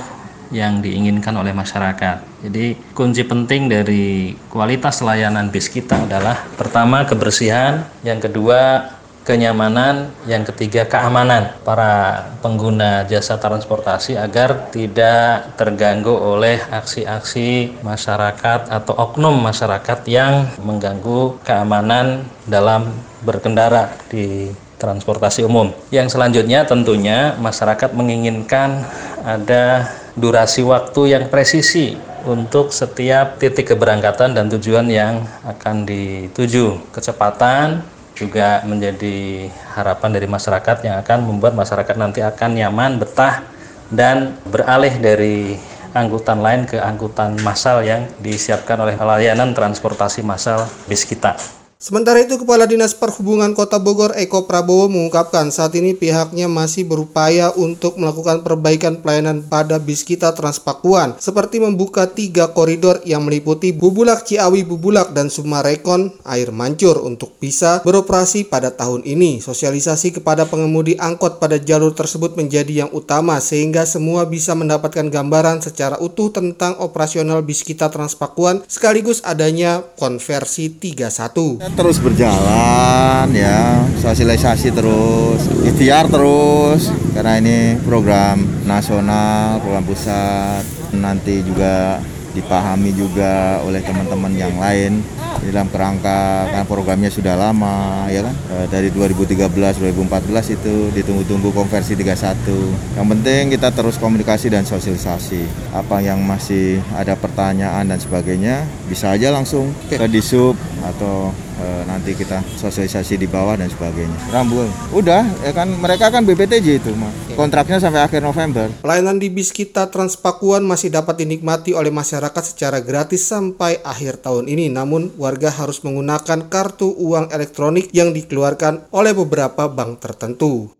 yang 0.51 0.83
diinginkan 0.83 1.39
oleh 1.39 1.55
masyarakat. 1.55 2.43
Jadi 2.43 2.75
kunci 2.91 3.23
penting 3.23 3.71
dari 3.71 4.35
kualitas 4.51 4.99
layanan 4.99 5.47
bis 5.47 5.71
kita 5.71 5.95
adalah 6.11 6.43
pertama 6.59 7.07
kebersihan, 7.07 7.87
yang 8.03 8.19
kedua 8.19 8.91
kenyamanan, 9.23 10.11
yang 10.27 10.43
ketiga 10.43 10.83
keamanan 10.83 11.55
para 11.63 12.27
pengguna 12.43 13.07
jasa 13.07 13.39
transportasi 13.39 14.19
agar 14.19 14.69
tidak 14.69 15.55
terganggu 15.55 16.11
oleh 16.11 16.59
aksi-aksi 16.59 17.79
masyarakat 17.81 18.67
atau 18.67 18.93
oknum 18.93 19.35
masyarakat 19.39 20.03
yang 20.11 20.47
mengganggu 20.61 21.39
keamanan 21.47 22.27
dalam 22.45 22.91
berkendara 23.23 23.95
di 24.11 24.51
transportasi 24.77 25.47
umum. 25.47 25.71
Yang 25.87 26.19
selanjutnya 26.19 26.67
tentunya 26.67 27.39
masyarakat 27.39 27.95
menginginkan 27.95 28.83
ada 29.23 29.87
durasi 30.19 30.61
waktu 30.67 31.15
yang 31.15 31.31
presisi 31.31 31.95
untuk 32.23 32.71
setiap 32.71 33.39
titik 33.39 33.71
keberangkatan 33.71 34.35
dan 34.35 34.51
tujuan 34.51 34.87
yang 34.91 35.23
akan 35.47 35.87
dituju. 35.87 36.79
Kecepatan, 36.91 37.83
juga 38.23 38.63
menjadi 38.63 39.47
harapan 39.75 40.09
dari 40.15 40.27
masyarakat 40.31 40.77
yang 40.87 40.95
akan 41.03 41.19
membuat 41.27 41.53
masyarakat 41.53 41.95
nanti 41.99 42.23
akan 42.23 42.55
nyaman, 42.55 42.97
betah, 43.03 43.43
dan 43.91 44.39
beralih 44.47 44.95
dari 44.97 45.59
angkutan 45.93 46.41
lain 46.41 46.65
ke 46.65 46.81
angkutan 46.81 47.37
massal 47.43 47.85
yang 47.85 48.09
disiapkan 48.23 48.79
oleh 48.81 48.95
layanan 48.97 49.53
transportasi 49.53 50.25
massal 50.25 50.65
bis 50.89 51.05
kita. 51.05 51.62
Sementara 51.83 52.23
itu, 52.23 52.39
Kepala 52.39 52.63
Dinas 52.63 52.95
Perhubungan 52.95 53.51
Kota 53.51 53.75
Bogor 53.75 54.15
Eko 54.15 54.47
Prabowo 54.47 54.87
mengungkapkan 54.87 55.51
saat 55.51 55.75
ini 55.75 55.91
pihaknya 55.91 56.47
masih 56.47 56.87
berupaya 56.87 57.51
untuk 57.59 57.99
melakukan 57.99 58.39
perbaikan 58.39 59.03
pelayanan 59.03 59.43
pada 59.43 59.83
bis 59.83 60.07
kita 60.07 60.31
Transpakuan, 60.31 61.19
seperti 61.19 61.59
membuka 61.59 62.07
tiga 62.07 62.55
koridor 62.55 63.03
yang 63.03 63.27
meliputi 63.27 63.75
Bubulak 63.75 64.23
Ciawi 64.23 64.63
Bubulak 64.63 65.11
dan 65.11 65.27
Sumarekon 65.27 66.15
Air 66.23 66.55
Mancur 66.55 67.03
untuk 67.03 67.35
bisa 67.43 67.83
beroperasi 67.83 68.47
pada 68.47 68.71
tahun 68.71 69.03
ini. 69.03 69.43
Sosialisasi 69.43 70.15
kepada 70.15 70.47
pengemudi 70.47 70.95
angkot 70.95 71.43
pada 71.43 71.59
jalur 71.59 71.91
tersebut 71.91 72.39
menjadi 72.39 72.87
yang 72.87 72.91
utama 72.95 73.43
sehingga 73.43 73.83
semua 73.83 74.23
bisa 74.23 74.55
mendapatkan 74.55 75.11
gambaran 75.11 75.59
secara 75.59 75.99
utuh 75.99 76.31
tentang 76.31 76.79
operasional 76.79 77.43
bis 77.43 77.59
kita 77.59 77.91
Transpakuan 77.91 78.63
sekaligus 78.71 79.19
adanya 79.27 79.83
konversi 79.99 80.71
31 80.71 81.72
terus 81.73 81.97
berjalan 81.99 83.27
ya. 83.33 83.81
Sosialisasi 83.99 84.69
terus 84.73 85.41
ikhtiar 85.65 86.07
terus 86.07 86.93
karena 87.17 87.41
ini 87.41 87.77
program 87.81 88.41
nasional 88.65 89.59
program 89.61 89.85
pusat. 89.85 90.63
Nanti 90.93 91.41
juga 91.41 91.97
dipahami 92.33 92.91
juga 92.97 93.61
oleh 93.61 93.81
teman-teman 93.85 94.33
yang 94.33 94.57
lain 94.57 95.05
dalam 95.43 95.67
kerangka 95.69 96.49
karena 96.49 96.65
programnya 96.65 97.09
sudah 97.11 97.35
lama 97.37 98.07
ya 98.09 98.25
kan? 98.25 98.35
E, 98.49 98.55
dari 98.71 98.89
2013 98.89 99.49
2014 99.51 100.55
itu 100.55 100.75
ditunggu-tunggu 100.95 101.51
konversi 101.51 101.93
31 101.99 102.97
yang 102.97 103.07
penting 103.09 103.41
kita 103.53 103.69
terus 103.75 103.99
komunikasi 104.01 104.49
dan 104.49 104.63
sosialisasi. 104.63 105.45
Apa 105.75 105.99
yang 106.01 106.23
masih 106.23 106.79
ada 106.95 107.13
pertanyaan 107.13 107.85
dan 107.85 107.99
sebagainya 107.99 108.65
bisa 108.89 109.13
aja 109.13 109.29
langsung 109.29 109.69
ke 109.89 110.07
disub 110.09 110.57
atau 110.81 111.35
e, 111.57 111.65
nanti 111.85 112.17
kita 112.17 112.41
sosialisasi 112.57 113.17
di 113.19 113.27
bawah 113.29 113.57
dan 113.57 113.69
sebagainya. 113.69 114.17
Rambut, 114.33 114.69
udah, 114.93 115.23
ya 115.45 115.51
kan 115.53 115.69
mereka 115.77 116.09
kan 116.09 116.25
BPTJ 116.25 116.67
itu, 116.81 116.91
mah. 116.97 117.11
kontraknya 117.33 117.81
sampai 117.81 118.05
akhir 118.05 118.21
November. 118.21 118.69
Pelayanan 118.85 119.17
di 119.17 119.33
bis 119.33 119.49
kita 119.49 119.89
Transpakuan 119.89 120.61
masih 120.65 120.93
dapat 120.93 121.21
dinikmati 121.21 121.73
oleh 121.73 121.89
masyarakat 121.89 122.43
secara 122.45 122.81
gratis 122.81 123.25
sampai 123.25 123.81
akhir 123.81 124.21
tahun 124.21 124.49
ini. 124.49 124.69
Namun 124.69 125.17
warga 125.17 125.49
harus 125.49 125.81
menggunakan 125.81 126.49
kartu 126.49 126.93
uang 126.93 127.33
elektronik 127.33 127.89
yang 127.93 128.13
dikeluarkan 128.13 128.89
oleh 128.93 129.13
beberapa 129.17 129.69
bank 129.69 130.01
tertentu. 130.01 130.73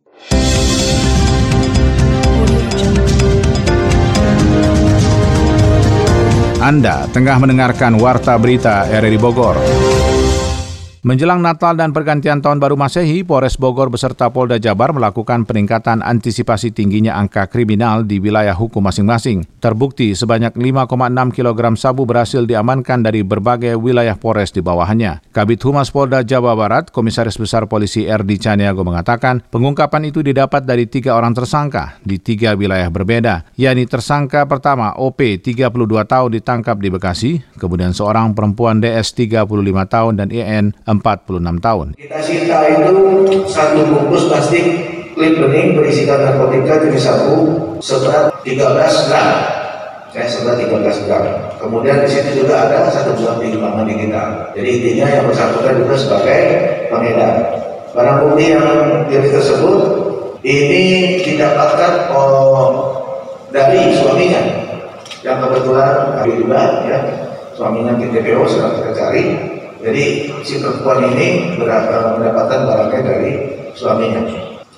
Anda 6.63 7.12
tengah 7.12 7.44
mendengarkan 7.44 8.00
Warta 8.00 8.39
Berita 8.39 8.88
RRI 8.88 9.20
Bogor. 9.20 9.60
Menjelang 11.03 11.43
Natal 11.43 11.75
dan 11.75 11.91
pergantian 11.91 12.39
tahun 12.39 12.63
baru 12.63 12.79
Masehi, 12.79 13.27
Polres 13.27 13.60
Bogor 13.60 13.91
beserta 13.91 14.31
Polda 14.31 14.55
Jabar 14.55 14.95
melakukan 14.95 15.43
peningkatan 15.43 16.00
antisipasi 16.00 16.72
tingginya 16.72 17.19
angka 17.19 17.51
kriminal 17.51 18.07
di 18.07 18.24
wilayah 18.24 18.55
hukum 18.55 18.79
masing-masing. 18.79 19.43
Terbukti 19.60 20.15
sebanyak 20.15 20.55
5,6 20.55 21.36
kg 21.36 21.60
sabu 21.75 22.07
berhasil 22.07 22.48
diamankan 22.48 23.03
dari 23.03 23.19
berbagai 23.19 23.75
wilayah 23.75 24.15
Polres 24.15 24.55
di 24.55 24.63
bawahnya. 24.63 25.19
Kabit 25.36 25.60
Humas 25.67 25.91
Polda 25.91 26.24
Jawa 26.24 26.55
Barat, 26.55 26.88
Komisaris 26.88 27.36
Besar 27.36 27.67
Polisi 27.67 28.07
Erdi 28.07 28.39
Caniago 28.39 28.88
mengatakan 28.88 29.43
pengungkapan 29.51 30.07
itu 30.07 30.24
didapat 30.24 30.63
dari 30.63 30.88
tiga 30.88 31.19
orang 31.19 31.36
tersangka 31.36 32.00
di 32.07 32.15
tiga 32.15 32.55
wilayah 32.55 32.88
berbeda, 32.88 33.51
yakni 33.60 33.83
tersangka 33.91 34.48
pertama 34.48 34.95
OP 34.95 35.19
32 35.19 35.67
tahun 36.07 36.29
ditangkap 36.39 36.79
di 36.79 36.88
Bekasi, 36.88 37.31
kemudian 37.60 37.91
seorang 37.91 38.31
perempuan 38.31 38.79
DS 38.79 39.12
35 39.12 39.51
tahun 39.91 40.13
dan 40.15 40.31
IN 40.31 40.72
46 41.01 41.63
tahun. 41.63 41.88
Kita 41.97 42.19
sita 42.21 42.57
itu 42.69 42.93
satu 43.50 43.79
bungkus 43.88 44.29
plastik 44.29 44.65
klip 45.13 45.38
bening 45.39 45.77
berisikan 45.77 46.21
narkotika 46.21 46.81
jenis 46.83 47.05
sabu 47.05 47.38
seberat 47.79 48.33
13 48.45 49.09
gram. 49.09 49.29
Saya 50.13 50.27
seberat 50.29 50.57
13 50.62 51.05
gram. 51.09 51.23
Kemudian 51.57 52.05
di 52.05 52.09
situ 52.09 52.45
juga 52.45 52.69
ada 52.69 52.89
satu 52.91 53.17
buah 53.17 53.41
timbangan 53.41 53.85
digital. 53.89 54.53
Jadi 54.53 54.69
intinya 54.69 55.05
yang 55.09 55.23
bersangkutan 55.25 55.73
juga 55.79 55.95
sebagai 55.97 56.39
pengedar. 56.91 57.33
Barang 57.93 58.17
bukti 58.25 58.45
yang 58.57 58.67
diri 59.05 59.29
tersebut 59.29 59.81
ini 60.43 60.83
didapatkan 61.23 62.12
oh, 62.12 62.91
dari 63.53 63.93
suaminya 63.95 64.41
yang 65.23 65.39
kebetulan 65.39 66.19
hari 66.19 66.35
juga 66.35 66.83
ya 66.83 67.00
suaminya 67.55 67.95
di 67.95 68.12
TPO 68.12 68.43
sedang 68.43 68.75
kita 68.75 68.91
cari 68.91 69.23
jadi 69.83 70.31
si 70.47 70.63
perempuan 70.63 71.11
ini 71.11 71.59
mendapatkan 71.59 72.59
barangnya 72.63 73.01
dari 73.03 73.31
suaminya 73.75 74.23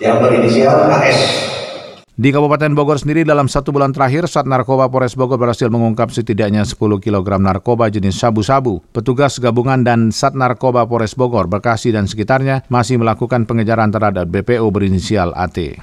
yang 0.01 0.17
berinisial 0.17 0.89
AS. 0.89 1.53
Di 2.15 2.31
Kabupaten 2.31 2.71
Bogor 2.71 2.95
sendiri 2.95 3.27
dalam 3.27 3.51
satu 3.51 3.75
bulan 3.75 3.91
terakhir, 3.91 4.31
saat 4.31 4.47
narkoba 4.47 4.87
Polres 4.87 5.19
Bogor 5.19 5.35
berhasil 5.35 5.67
mengungkap 5.67 6.15
setidaknya 6.15 6.63
10 6.63 6.79
kg 7.03 7.27
narkoba 7.43 7.91
jenis 7.91 8.15
sabu-sabu. 8.15 8.79
Petugas 8.95 9.35
gabungan 9.35 9.83
dan 9.83 10.15
Sat 10.15 10.31
Narkoba 10.31 10.87
Polres 10.87 11.11
Bogor, 11.11 11.51
Bekasi 11.51 11.91
dan 11.91 12.07
sekitarnya 12.07 12.63
masih 12.71 13.03
melakukan 13.03 13.43
pengejaran 13.43 13.91
terhadap 13.91 14.31
BPO 14.31 14.63
berinisial 14.71 15.35
AT. 15.35 15.75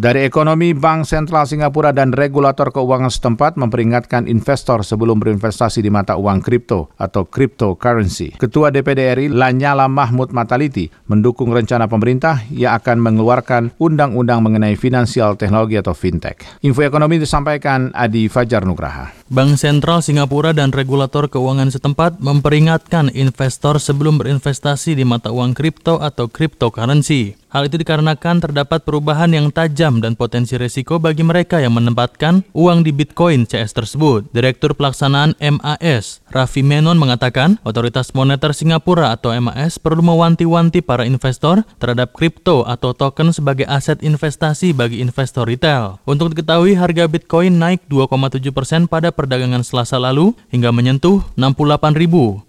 Dari 0.00 0.24
ekonomi, 0.24 0.72
Bank 0.72 1.04
Sentral 1.04 1.44
Singapura 1.44 1.92
dan 1.92 2.16
regulator 2.16 2.72
keuangan 2.72 3.12
setempat 3.12 3.60
memperingatkan 3.60 4.24
investor 4.32 4.80
sebelum 4.80 5.20
berinvestasi 5.20 5.84
di 5.84 5.92
mata 5.92 6.16
uang 6.16 6.40
kripto 6.40 6.88
atau 6.96 7.28
cryptocurrency. 7.28 8.40
Ketua 8.40 8.72
DPD 8.72 9.12
RI 9.12 9.28
Lanyala 9.28 9.92
Mahmud 9.92 10.32
Mataliti 10.32 10.88
mendukung 11.04 11.52
rencana 11.52 11.84
pemerintah 11.84 12.40
yang 12.48 12.80
akan 12.80 12.96
mengeluarkan 12.96 13.76
undang-undang 13.76 14.40
mengenai 14.40 14.72
finansial 14.72 15.36
teknologi 15.36 15.76
atau 15.76 15.92
fintech. 15.92 16.48
Info 16.64 16.80
ekonomi 16.80 17.20
disampaikan 17.20 17.92
Adi 17.92 18.32
Fajar 18.32 18.64
Nugraha. 18.64 19.12
Bank 19.28 19.60
Sentral 19.60 20.00
Singapura 20.00 20.56
dan 20.56 20.72
regulator 20.72 21.28
keuangan 21.28 21.68
setempat 21.68 22.24
memperingatkan 22.24 23.12
investor 23.12 23.76
sebelum 23.76 24.16
berinvestasi 24.16 24.96
di 24.96 25.04
mata 25.04 25.28
uang 25.28 25.52
kripto 25.52 26.00
atau 26.00 26.32
cryptocurrency. 26.32 27.39
Hal 27.50 27.66
itu 27.66 27.82
dikarenakan 27.82 28.38
terdapat 28.38 28.86
perubahan 28.86 29.26
yang 29.34 29.50
tajam 29.50 29.98
dan 29.98 30.14
potensi 30.14 30.54
resiko 30.54 31.02
bagi 31.02 31.26
mereka 31.26 31.58
yang 31.58 31.74
menempatkan 31.74 32.46
uang 32.54 32.86
di 32.86 32.94
Bitcoin 32.94 33.42
CS 33.42 33.74
tersebut. 33.74 34.30
Direktur 34.30 34.78
Pelaksanaan 34.78 35.34
MAS, 35.42 36.22
Raffi 36.30 36.62
Menon 36.62 36.94
mengatakan, 36.94 37.58
Otoritas 37.66 38.14
Moneter 38.14 38.54
Singapura 38.54 39.10
atau 39.10 39.34
MAS 39.34 39.82
perlu 39.82 39.98
mewanti-wanti 39.98 40.78
para 40.78 41.02
investor 41.02 41.66
terhadap 41.82 42.14
kripto 42.14 42.62
atau 42.62 42.94
token 42.94 43.34
sebagai 43.34 43.66
aset 43.66 43.98
investasi 43.98 44.70
bagi 44.70 45.02
investor 45.02 45.50
retail. 45.50 45.98
Untuk 46.06 46.30
diketahui, 46.38 46.78
harga 46.78 47.10
Bitcoin 47.10 47.58
naik 47.58 47.82
2,7 47.90 48.46
persen 48.54 48.86
pada 48.86 49.10
perdagangan 49.10 49.66
Selasa 49.66 49.98
lalu 49.98 50.38
hingga 50.54 50.70
menyentuh 50.70 51.26
68.086,45 51.34 52.46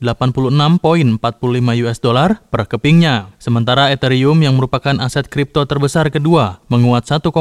US 1.89 1.97
dollar 1.97 2.37
per 2.53 2.69
kepingnya. 2.69 3.33
Sementara 3.41 3.89
Ethereum 3.89 4.37
yang 4.45 4.53
merupakan 4.61 4.90
merupakan 4.91 5.07
aset 5.07 5.31
kripto 5.31 5.63
terbesar 5.63 6.11
kedua, 6.11 6.59
menguat 6.67 7.07
1,56 7.07 7.31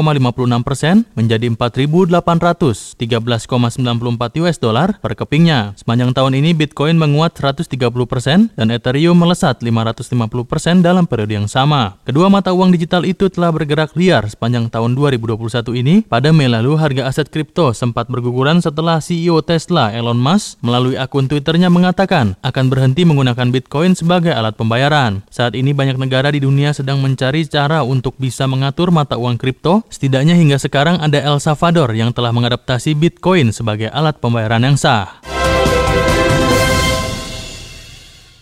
persen 0.63 1.03
menjadi 1.19 1.51
4.813,94 1.51 4.39
US 4.39 4.55
dollar 4.55 4.95
per 5.03 5.19
kepingnya. 5.19 5.75
Sepanjang 5.75 6.15
tahun 6.15 6.39
ini 6.39 6.55
Bitcoin 6.55 6.95
menguat 6.95 7.35
130 7.35 7.75
persen 8.07 8.47
dan 8.55 8.71
Ethereum 8.71 9.19
melesat 9.19 9.59
550 9.59 10.47
persen 10.47 10.79
dalam 10.79 11.03
periode 11.03 11.35
yang 11.35 11.51
sama. 11.51 11.99
Kedua 12.07 12.31
mata 12.31 12.55
uang 12.55 12.71
digital 12.71 13.03
itu 13.03 13.27
telah 13.27 13.51
bergerak 13.51 13.91
liar 13.99 14.31
sepanjang 14.31 14.71
tahun 14.71 14.95
2021 14.95 15.75
ini. 15.75 16.07
Pada 16.07 16.31
Mei 16.31 16.47
lalu, 16.47 16.79
harga 16.79 17.11
aset 17.11 17.27
kripto 17.27 17.75
sempat 17.75 18.07
berguguran 18.07 18.63
setelah 18.63 19.03
CEO 19.03 19.43
Tesla 19.43 19.91
Elon 19.91 20.15
Musk 20.15 20.55
melalui 20.63 20.95
akun 20.95 21.27
Twitternya 21.27 21.67
mengatakan 21.67 22.39
akan 22.39 22.71
berhenti 22.71 23.03
menggunakan 23.03 23.51
Bitcoin 23.51 23.91
sebagai 23.97 24.31
alat 24.31 24.55
pembayaran. 24.55 25.19
Saat 25.27 25.59
ini 25.59 25.75
banyak 25.75 25.99
negara 25.99 26.31
di 26.31 26.39
dunia 26.39 26.71
sedang 26.71 27.01
mencari 27.01 27.40
mencari 27.41 27.49
cara 27.49 27.81
untuk 27.81 28.13
bisa 28.21 28.45
mengatur 28.45 28.93
mata 28.93 29.17
uang 29.17 29.41
kripto, 29.41 29.81
setidaknya 29.89 30.37
hingga 30.37 30.61
sekarang 30.61 31.01
ada 31.01 31.17
El 31.17 31.41
Salvador 31.41 31.89
yang 31.97 32.13
telah 32.13 32.29
mengadaptasi 32.29 32.93
Bitcoin 32.93 33.49
sebagai 33.49 33.89
alat 33.89 34.21
pembayaran 34.21 34.61
yang 34.61 34.77
sah. 34.77 35.40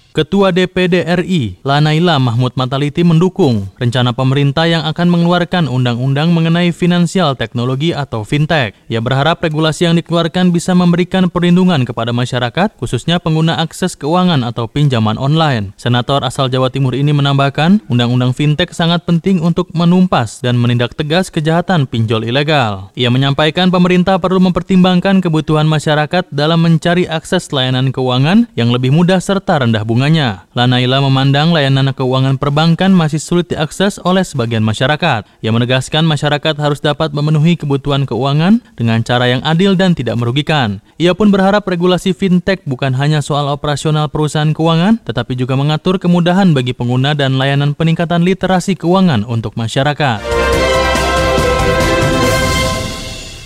Ketua 0.10 0.50
DPD 0.50 1.06
RI, 1.06 1.62
Lanaila 1.62 2.18
Mahmud 2.18 2.58
Mataliti 2.58 3.06
mendukung 3.06 3.70
rencana 3.78 4.10
pemerintah 4.10 4.66
yang 4.66 4.82
akan 4.90 5.06
mengeluarkan 5.06 5.70
undang-undang 5.70 6.34
mengenai 6.34 6.74
finansial 6.74 7.38
teknologi 7.38 7.94
atau 7.94 8.26
fintech. 8.26 8.74
Ia 8.90 9.06
berharap 9.06 9.38
regulasi 9.38 9.86
yang 9.86 9.94
dikeluarkan 10.02 10.50
bisa 10.50 10.74
memberikan 10.74 11.30
perlindungan 11.30 11.86
kepada 11.86 12.10
masyarakat, 12.10 12.74
khususnya 12.82 13.22
pengguna 13.22 13.62
akses 13.62 13.94
keuangan 13.94 14.42
atau 14.42 14.66
pinjaman 14.66 15.14
online. 15.22 15.78
Senator 15.78 16.26
asal 16.26 16.50
Jawa 16.50 16.74
Timur 16.74 16.98
ini 16.98 17.14
menambahkan, 17.14 17.86
undang-undang 17.86 18.34
fintech 18.34 18.74
sangat 18.74 19.06
penting 19.06 19.46
untuk 19.46 19.70
menumpas 19.78 20.42
dan 20.42 20.58
menindak 20.58 20.98
tegas 20.98 21.30
kejahatan 21.30 21.86
pinjol 21.86 22.26
ilegal. 22.26 22.90
Ia 22.98 23.14
menyampaikan 23.14 23.70
pemerintah 23.70 24.18
perlu 24.18 24.42
mempertimbangkan 24.42 25.22
kebutuhan 25.22 25.70
masyarakat 25.70 26.34
dalam 26.34 26.66
mencari 26.66 27.06
akses 27.06 27.54
layanan 27.54 27.94
keuangan 27.94 28.50
yang 28.58 28.74
lebih 28.74 28.90
mudah 28.90 29.22
serta 29.22 29.62
rendah 29.62 29.86
bunga 29.86 29.99
keduanya. 30.00 30.48
Lanaila 30.56 31.04
memandang 31.04 31.52
layanan 31.52 31.92
keuangan 31.92 32.40
perbankan 32.40 32.96
masih 32.96 33.20
sulit 33.20 33.52
diakses 33.52 34.00
oleh 34.08 34.24
sebagian 34.24 34.64
masyarakat. 34.64 35.28
Ia 35.44 35.52
menegaskan 35.52 36.08
masyarakat 36.08 36.56
harus 36.56 36.80
dapat 36.80 37.12
memenuhi 37.12 37.60
kebutuhan 37.60 38.08
keuangan 38.08 38.64
dengan 38.80 39.04
cara 39.04 39.28
yang 39.28 39.44
adil 39.44 39.76
dan 39.76 39.92
tidak 39.92 40.16
merugikan. 40.16 40.80
Ia 40.96 41.12
pun 41.12 41.36
berharap 41.36 41.68
regulasi 41.68 42.16
fintech 42.16 42.64
bukan 42.64 42.96
hanya 42.96 43.20
soal 43.20 43.52
operasional 43.52 44.08
perusahaan 44.08 44.56
keuangan, 44.56 45.04
tetapi 45.04 45.36
juga 45.36 45.60
mengatur 45.60 46.00
kemudahan 46.00 46.56
bagi 46.56 46.72
pengguna 46.72 47.12
dan 47.12 47.36
layanan 47.36 47.76
peningkatan 47.76 48.24
literasi 48.24 48.80
keuangan 48.80 49.28
untuk 49.28 49.60
masyarakat. 49.60 50.39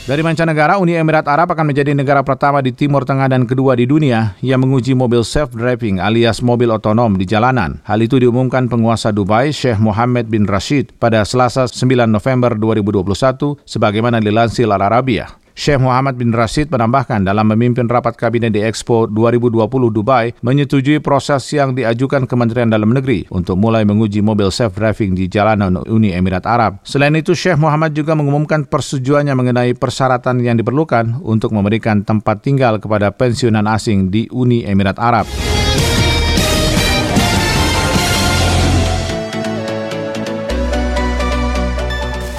Dari 0.03 0.19
mancanegara, 0.19 0.83
Uni 0.83 0.99
Emirat 0.99 1.31
Arab 1.31 1.55
akan 1.55 1.71
menjadi 1.71 1.95
negara 1.95 2.19
pertama 2.27 2.59
di 2.59 2.75
Timur 2.75 3.07
Tengah 3.07 3.31
dan 3.31 3.47
kedua 3.47 3.71
di 3.79 3.87
dunia 3.87 4.35
yang 4.43 4.59
menguji 4.59 4.91
mobil 4.91 5.23
self-driving 5.23 6.03
alias 6.03 6.43
mobil 6.43 6.75
otonom 6.75 7.15
di 7.15 7.23
jalanan. 7.23 7.79
Hal 7.87 8.03
itu 8.03 8.19
diumumkan 8.19 8.67
penguasa 8.67 9.15
Dubai, 9.15 9.55
Sheikh 9.55 9.79
Mohammed 9.79 10.27
bin 10.27 10.43
Rashid, 10.43 10.91
pada 10.99 11.23
Selasa 11.23 11.71
9 11.71 12.03
November 12.03 12.51
2021, 12.59 13.63
sebagaimana 13.63 14.19
dilansir 14.19 14.67
Al 14.67 14.83
Arabiah. 14.83 15.42
Syekh 15.53 15.77
Muhammad 15.77 16.17
bin 16.17 16.33
Rashid 16.33 16.73
menambahkan 16.73 17.21
dalam 17.21 17.45
memimpin 17.45 17.85
rapat 17.85 18.17
kabinet 18.17 18.49
di 18.49 18.65
Expo 18.65 19.05
2020 19.05 19.61
Dubai 19.93 20.33
menyetujui 20.41 20.97
proses 20.97 21.45
yang 21.53 21.77
diajukan 21.77 22.25
Kementerian 22.25 22.73
Dalam 22.73 22.89
Negeri 22.89 23.29
untuk 23.29 23.61
mulai 23.61 23.85
menguji 23.85 24.25
mobil 24.25 24.49
self-driving 24.49 25.13
di 25.13 25.29
jalanan 25.29 25.77
Uni 25.85 26.09
Emirat 26.09 26.49
Arab. 26.49 26.81
Selain 26.81 27.13
itu, 27.13 27.37
Syekh 27.37 27.61
Muhammad 27.61 27.93
juga 27.93 28.17
mengumumkan 28.17 28.65
persetujuannya 28.65 29.37
mengenai 29.37 29.71
persyaratan 29.77 30.41
yang 30.41 30.57
diperlukan 30.57 31.21
untuk 31.21 31.53
memberikan 31.53 32.01
tempat 32.01 32.41
tinggal 32.41 32.81
kepada 32.81 33.13
pensiunan 33.13 33.69
asing 33.69 34.09
di 34.09 34.25
Uni 34.33 34.65
Emirat 34.65 34.97
Arab. 34.97 35.29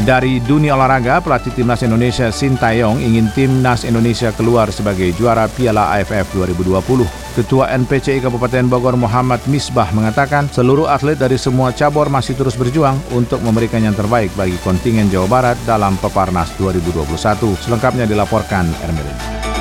Dari 0.04 0.36
dunia 0.36 0.76
olahraga, 0.76 1.24
pelatih 1.24 1.48
timnas 1.56 1.80
Indonesia 1.80 2.28
Sintayong 2.28 3.00
ingin 3.00 3.32
timnas 3.32 3.88
Indonesia 3.88 4.36
keluar 4.36 4.68
sebagai 4.68 5.16
juara 5.16 5.48
Piala 5.48 5.96
AFF 5.96 6.28
2020. 6.36 7.08
Ketua 7.32 7.72
NPCI 7.72 8.20
Kabupaten 8.20 8.68
Bogor 8.68 9.00
Muhammad 9.00 9.40
Misbah 9.48 9.88
mengatakan 9.96 10.52
seluruh 10.52 10.92
atlet 10.92 11.16
dari 11.16 11.40
semua 11.40 11.72
cabur 11.72 12.12
masih 12.12 12.36
terus 12.36 12.52
berjuang 12.52 13.00
untuk 13.16 13.40
memberikan 13.40 13.80
yang 13.80 13.96
terbaik 13.96 14.28
bagi 14.36 14.60
kontingen 14.60 15.08
Jawa 15.08 15.24
Barat 15.24 15.56
dalam 15.64 15.96
Peparnas 15.96 16.52
2021. 16.60 17.56
Selengkapnya 17.64 18.04
dilaporkan 18.04 18.68
Ermelin. 18.84 19.53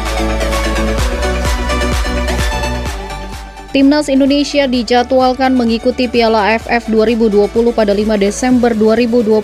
Timnas 3.73 4.05
Indonesia 4.05 4.69
dijadwalkan 4.69 5.57
mengikuti 5.57 6.05
Piala 6.05 6.53
AFF 6.53 6.93
2020 6.93 7.73
pada 7.73 7.89
5 7.89 8.21
Desember 8.21 8.69
2021 8.69 9.41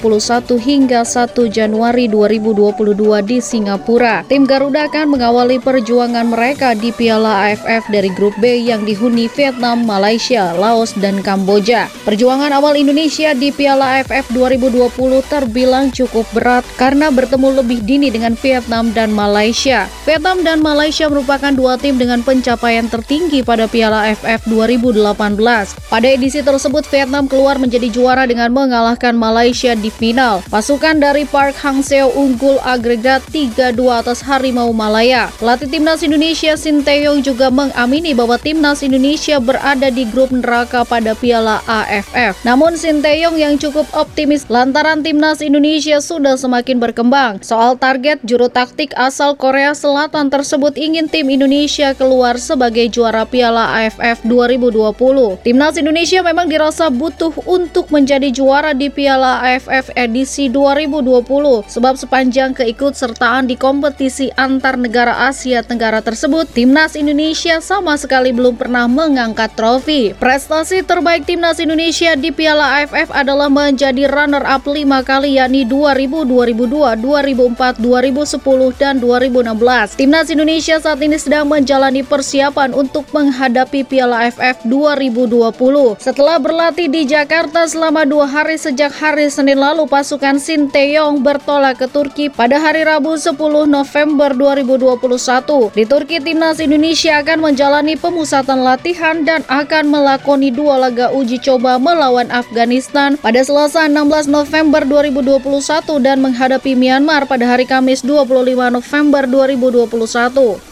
hingga 0.53 1.01
1 1.01 1.49
Januari 1.49 2.05
2022 2.05 3.25
di 3.25 3.41
Singapura. 3.41 4.21
Tim 4.29 4.45
Garuda 4.45 4.85
akan 4.85 5.17
mengawali 5.17 5.57
perjuangan 5.57 6.29
mereka 6.29 6.77
di 6.77 6.93
Piala 6.93 7.49
AFF 7.49 7.89
dari 7.89 8.13
grup 8.13 8.37
B 8.37 8.69
yang 8.69 8.85
dihuni 8.85 9.25
Vietnam, 9.33 9.81
Malaysia, 9.81 10.53
Laos, 10.53 10.93
dan 11.01 11.25
Kamboja. 11.25 11.89
Perjuangan 12.05 12.53
awal 12.53 12.77
Indonesia 12.77 13.33
di 13.33 13.49
Piala 13.49 13.97
AFF 13.97 14.29
2020 14.29 15.25
terbilang 15.25 15.89
cukup 15.89 16.29
berat 16.37 16.61
karena 16.77 17.09
bertemu 17.09 17.65
lebih 17.65 17.81
dini 17.81 18.13
dengan 18.13 18.37
Vietnam 18.37 18.93
dan 18.93 19.09
Malaysia. 19.09 19.89
Vietnam 20.05 20.45
dan 20.45 20.61
Malaysia 20.61 21.09
merupakan 21.09 21.49
dua 21.49 21.81
tim 21.81 21.97
dengan 21.97 22.21
pencapaian 22.21 22.85
tertinggi 22.85 23.41
pada 23.41 23.65
Piala 23.65 24.05
AFF 24.05 24.18
AFF 24.19 24.51
2018. 24.51 25.79
Pada 25.87 26.07
edisi 26.11 26.43
tersebut, 26.43 26.83
Vietnam 26.91 27.31
keluar 27.31 27.55
menjadi 27.55 27.87
juara 27.87 28.27
dengan 28.27 28.51
mengalahkan 28.51 29.15
Malaysia 29.15 29.71
di 29.79 29.87
final. 29.87 30.43
Pasukan 30.51 30.99
dari 30.99 31.23
Park 31.23 31.55
Hang-seo 31.63 32.11
unggul 32.11 32.59
agregat 32.67 33.23
3-2 33.31 33.79
atas 33.87 34.19
Harimau 34.19 34.75
Malaya. 34.75 35.31
Pelatih 35.39 35.71
timnas 35.71 36.03
Indonesia 36.03 36.59
Shin 36.59 36.83
Tae-yong 36.83 37.23
juga 37.23 37.47
mengamini 37.47 38.11
bahwa 38.11 38.35
timnas 38.35 38.83
Indonesia 38.83 39.39
berada 39.39 39.87
di 39.87 40.03
grup 40.03 40.35
neraka 40.35 40.83
pada 40.83 41.15
Piala 41.15 41.63
AFF. 41.63 42.43
Namun 42.43 42.75
Shin 42.75 42.99
Tae-yong 42.99 43.39
yang 43.39 43.55
cukup 43.55 43.87
optimis 43.95 44.51
lantaran 44.51 44.99
timnas 44.99 45.39
Indonesia 45.39 46.03
sudah 46.03 46.35
semakin 46.35 46.77
berkembang. 46.83 47.39
Soal 47.39 47.79
target 47.79 48.19
juru 48.27 48.51
taktik 48.51 48.91
asal 48.99 49.39
Korea 49.39 49.71
Selatan 49.71 50.27
tersebut 50.27 50.75
ingin 50.75 51.07
tim 51.07 51.31
Indonesia 51.31 51.95
keluar 51.95 52.35
sebagai 52.35 52.91
juara 52.91 53.23
Piala 53.23 53.79
AFF 53.79 54.08
AFF 54.09 54.25
2020. 54.25 55.45
Timnas 55.45 55.77
Indonesia 55.77 56.25
memang 56.25 56.49
dirasa 56.49 56.89
butuh 56.89 57.29
untuk 57.45 57.93
menjadi 57.93 58.33
juara 58.33 58.73
di 58.73 58.89
Piala 58.89 59.45
AFF 59.45 59.93
edisi 59.93 60.49
2020 60.49 61.69
sebab 61.69 61.93
sepanjang 61.93 62.57
keikutsertaan 62.57 63.45
di 63.45 63.53
kompetisi 63.53 64.33
antar 64.33 64.81
negara 64.81 65.29
Asia 65.29 65.61
Tenggara 65.61 66.01
tersebut, 66.01 66.49
Timnas 66.49 66.97
Indonesia 66.97 67.61
sama 67.61 68.01
sekali 68.01 68.33
belum 68.33 68.57
pernah 68.57 68.89
mengangkat 68.89 69.53
trofi. 69.53 70.17
Prestasi 70.17 70.81
terbaik 70.81 71.29
Timnas 71.29 71.61
Indonesia 71.61 72.17
di 72.17 72.33
Piala 72.33 72.81
AFF 72.81 73.13
adalah 73.13 73.45
menjadi 73.45 74.09
runner-up 74.09 74.65
lima 74.65 75.05
kali 75.05 75.37
yakni 75.37 75.69
2000, 75.69 76.25
2002, 76.25 76.97
2004, 76.97 77.77
2010, 77.77 78.73
dan 78.73 78.97
2016. 78.97 80.01
Timnas 80.01 80.33
Indonesia 80.33 80.81
saat 80.81 80.97
ini 80.97 81.21
sedang 81.21 81.45
menjalani 81.45 82.01
persiapan 82.01 82.73
untuk 82.73 83.05
menghadapi 83.13 83.85
Piala 83.85 83.98
AFF 84.07 84.63
2020. 84.63 85.99
Setelah 85.99 86.39
berlatih 86.39 86.87
di 86.87 87.03
Jakarta 87.03 87.67
selama 87.67 88.07
dua 88.07 88.23
hari 88.23 88.55
sejak 88.55 88.95
hari 88.95 89.27
Senin 89.27 89.59
lalu, 89.59 89.83
pasukan 89.83 90.39
Sinteyong 90.39 91.19
bertolak 91.19 91.83
ke 91.83 91.91
Turki 91.91 92.31
pada 92.31 92.55
hari 92.55 92.87
Rabu 92.87 93.19
10 93.19 93.35
November 93.67 94.31
2021. 94.31 95.75
Di 95.75 95.83
Turki, 95.83 96.23
Timnas 96.23 96.63
Indonesia 96.63 97.19
akan 97.19 97.51
menjalani 97.51 97.99
pemusatan 97.99 98.63
latihan 98.63 99.27
dan 99.27 99.43
akan 99.51 99.91
melakoni 99.91 100.55
dua 100.55 100.79
laga 100.79 101.11
uji 101.11 101.35
coba 101.43 101.75
melawan 101.75 102.31
Afghanistan 102.31 103.19
pada 103.19 103.43
Selasa 103.43 103.91
16 103.91 104.31
November 104.31 104.87
2021 104.87 105.99
dan 105.99 106.23
menghadapi 106.23 106.77
Myanmar 106.79 107.27
pada 107.27 107.43
hari 107.43 107.67
Kamis 107.67 107.99
25 108.07 108.55
November 108.71 109.23
2021. 109.27 110.68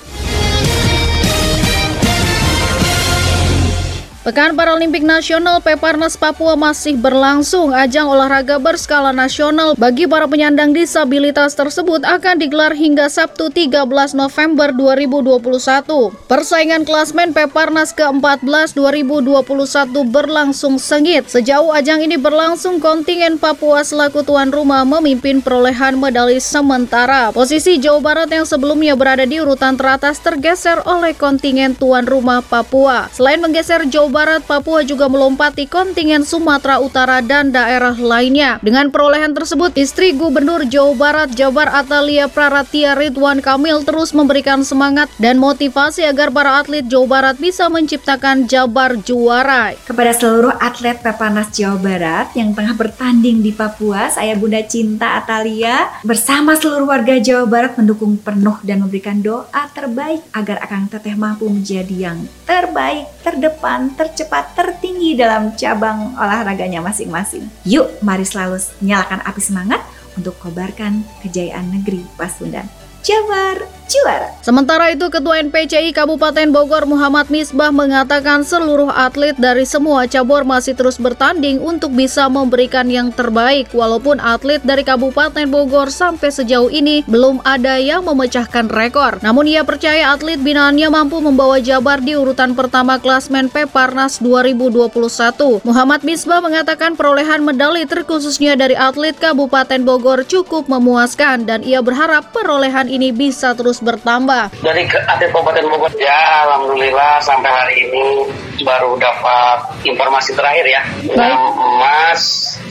Pekan 4.27 4.59
Paralimpik 4.59 5.07
Nasional 5.07 5.63
Peparnas 5.63 6.19
Papua 6.19 6.59
masih 6.59 6.99
berlangsung. 6.99 7.71
Ajang 7.71 8.11
olahraga 8.11 8.59
berskala 8.59 9.15
nasional 9.15 9.71
bagi 9.79 10.03
para 10.03 10.27
penyandang 10.27 10.75
disabilitas 10.75 11.55
tersebut 11.55 12.03
akan 12.03 12.35
digelar 12.35 12.75
hingga 12.75 13.07
Sabtu 13.07 13.47
13 13.47 13.87
November 14.19 14.75
2021. 14.75 16.27
Persaingan 16.27 16.83
klasmen 16.83 17.31
Peparnas 17.31 17.95
ke-14 17.95 18.75
2021 18.75 19.95
berlangsung 20.11 20.75
sengit. 20.75 21.31
Sejauh 21.31 21.71
ajang 21.71 22.03
ini 22.03 22.19
berlangsung, 22.19 22.83
kontingen 22.83 23.39
Papua 23.39 23.87
selaku 23.87 24.27
tuan 24.27 24.51
rumah 24.51 24.83
memimpin 24.83 25.39
perolehan 25.39 25.95
medali 25.95 26.43
sementara. 26.43 27.31
Posisi 27.31 27.79
Jawa 27.79 28.03
Barat 28.03 28.27
yang 28.27 28.43
sebelumnya 28.43 28.99
berada 28.99 29.23
di 29.23 29.39
urutan 29.39 29.79
teratas 29.79 30.19
tergeser 30.19 30.83
oleh 30.83 31.15
kontingen 31.15 31.79
tuan 31.79 32.03
rumah 32.03 32.43
Papua. 32.43 33.07
Selain 33.15 33.39
menggeser 33.39 33.87
Jawa 33.87 34.16
Barat, 34.17 34.41
Papua 34.49 34.81
juga 34.81 35.05
melompati 35.05 35.69
kontingen 35.69 36.25
Sumatera 36.25 36.81
Utara 36.81 37.21
dan 37.21 37.53
daerah 37.53 37.93
lainnya. 37.93 38.57
Dengan 38.65 38.89
perolehan 38.89 39.37
tersebut, 39.37 39.77
istri 39.77 40.09
Gubernur 40.17 40.65
Jawa 40.65 40.97
Barat 40.97 41.29
Jabar 41.37 41.69
Atalia 41.69 42.25
Praratia 42.25 42.97
Ridwan 42.97 43.45
Kamil 43.45 43.85
terus 43.85 44.17
memberikan 44.17 44.65
semangat 44.65 45.13
dan 45.21 45.37
motivasi 45.37 46.01
agar 46.01 46.33
para 46.33 46.57
atlet 46.57 46.89
Jawa 46.89 47.05
Barat 47.05 47.37
bisa 47.37 47.69
menciptakan 47.69 48.49
Jabar 48.49 48.97
juara. 49.05 49.77
Kepada 49.85 50.17
seluruh 50.17 50.57
atlet 50.57 50.97
Peparnas 50.97 51.53
Jawa 51.53 51.77
Barat 51.77 52.33
yang 52.33 52.57
tengah 52.57 52.73
bertanding 52.73 53.45
di 53.45 53.53
Papua, 53.53 54.09
saya 54.09 54.33
Bunda 54.33 54.65
Cinta 54.65 55.21
Atalia 55.21 55.93
bersama 56.01 56.57
seluruh 56.57 56.89
warga 56.89 57.21
Jawa 57.21 57.45
Barat 57.45 57.77
mendukung 57.77 58.17
penuh 58.17 58.57
dan 58.65 58.81
memberikan 58.81 59.21
doa 59.21 59.69
terbaik 59.77 60.25
agar 60.33 60.57
Akang 60.65 60.89
Teteh 60.89 61.13
mampu 61.13 61.45
menjadi 61.45 62.09
yang 62.09 62.25
terbaik, 62.49 63.05
terdepan, 63.21 63.93
ter 63.93 63.96
tercepat 63.97 64.53
tertinggi 64.53 65.17
dalam 65.17 65.57
cabang 65.57 66.13
olahraganya 66.13 66.79
masing-masing. 66.79 67.49
Yuk, 67.65 67.99
mari 68.05 68.23
selalu 68.23 68.61
nyalakan 68.85 69.25
api 69.25 69.41
semangat 69.41 69.81
untuk 70.13 70.37
kobarkan 70.37 71.01
kejayaan 71.25 71.73
negeri 71.73 72.05
Pasundan. 72.15 72.69
Jabar 73.01 73.76
juara. 73.87 74.29
Sementara 74.43 74.91
itu, 74.91 75.07
Ketua 75.07 75.39
NPCI 75.41 75.95
Kabupaten 75.95 76.51
Bogor 76.51 76.85
Muhammad 76.85 77.31
Misbah 77.31 77.71
mengatakan 77.71 78.43
seluruh 78.43 78.91
atlet 78.91 79.33
dari 79.39 79.63
semua 79.63 80.05
cabur 80.05 80.43
masih 80.43 80.75
terus 80.75 80.99
bertanding 80.99 81.63
untuk 81.63 81.95
bisa 81.95 82.27
memberikan 82.27 82.85
yang 82.91 83.09
terbaik 83.09 83.71
walaupun 83.71 84.19
atlet 84.19 84.59
dari 84.61 84.83
Kabupaten 84.83 85.47
Bogor 85.47 85.87
sampai 85.89 86.29
sejauh 86.29 86.67
ini 86.69 87.01
belum 87.07 87.41
ada 87.47 87.79
yang 87.79 88.03
memecahkan 88.03 88.67
rekor. 88.67 89.23
Namun 89.23 89.47
ia 89.47 89.63
percaya 89.63 90.11
atlet 90.13 90.37
binaannya 90.37 90.91
mampu 90.91 91.23
membawa 91.23 91.57
Jabar 91.63 92.03
di 92.03 92.13
urutan 92.13 92.53
pertama 92.53 92.99
klasmen 93.01 93.47
Peparnas 93.47 94.19
2021. 94.19 95.63
Muhammad 95.63 96.01
Misbah 96.03 96.43
mengatakan 96.43 96.93
perolehan 96.93 97.41
medali 97.41 97.87
terkhususnya 97.87 98.59
dari 98.59 98.75
atlet 98.75 99.15
Kabupaten 99.15 99.81
Bogor 99.87 100.27
cukup 100.27 100.67
memuaskan 100.67 101.47
dan 101.47 101.63
ia 101.63 101.79
berharap 101.79 102.29
perolehan 102.35 102.91
ini 102.91 103.15
bisa 103.15 103.55
terus 103.55 103.76
terus 103.77 103.93
bertambah. 103.93 104.49
Dari 104.65 104.89
atlet 104.89 105.29
Kabupaten 105.29 105.65
Bogor 105.69 105.93
ya 106.01 106.49
alhamdulillah 106.49 107.21
sampai 107.21 107.51
hari 107.53 107.75
ini 107.85 108.25
baru 108.65 108.97
dapat 108.97 109.85
informasi 109.85 110.33
terakhir 110.33 110.65
ya. 110.65 110.81
6 111.05 111.13
emas, 111.13 112.21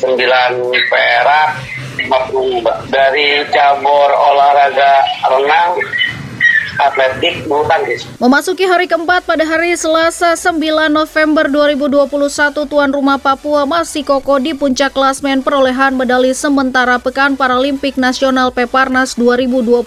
9 0.03 0.19
perak, 0.90 1.51
50 2.03 2.90
Dari 2.90 3.47
cabur 3.55 4.11
olahraga 4.11 5.07
renang 5.31 5.79
atletik 6.79 7.45
bulu 7.49 7.65
tangkis. 7.69 8.05
Memasuki 8.21 8.65
hari 8.69 8.89
keempat 8.89 9.25
pada 9.25 9.45
hari 9.45 9.73
Selasa 9.77 10.37
9 10.37 10.61
November 10.93 11.49
2021 11.49 12.69
tuan 12.69 12.91
rumah 12.93 13.17
Papua 13.21 13.65
masih 13.65 14.05
kokoh 14.05 14.41
di 14.41 14.53
puncak 14.53 14.93
klasmen 14.93 15.41
perolehan 15.41 15.97
medali 15.97 16.33
sementara 16.37 17.01
Pekan 17.01 17.35
Paralimpik 17.35 17.97
Nasional 17.97 18.53
Peparnas 18.53 19.17
2021 19.17 19.87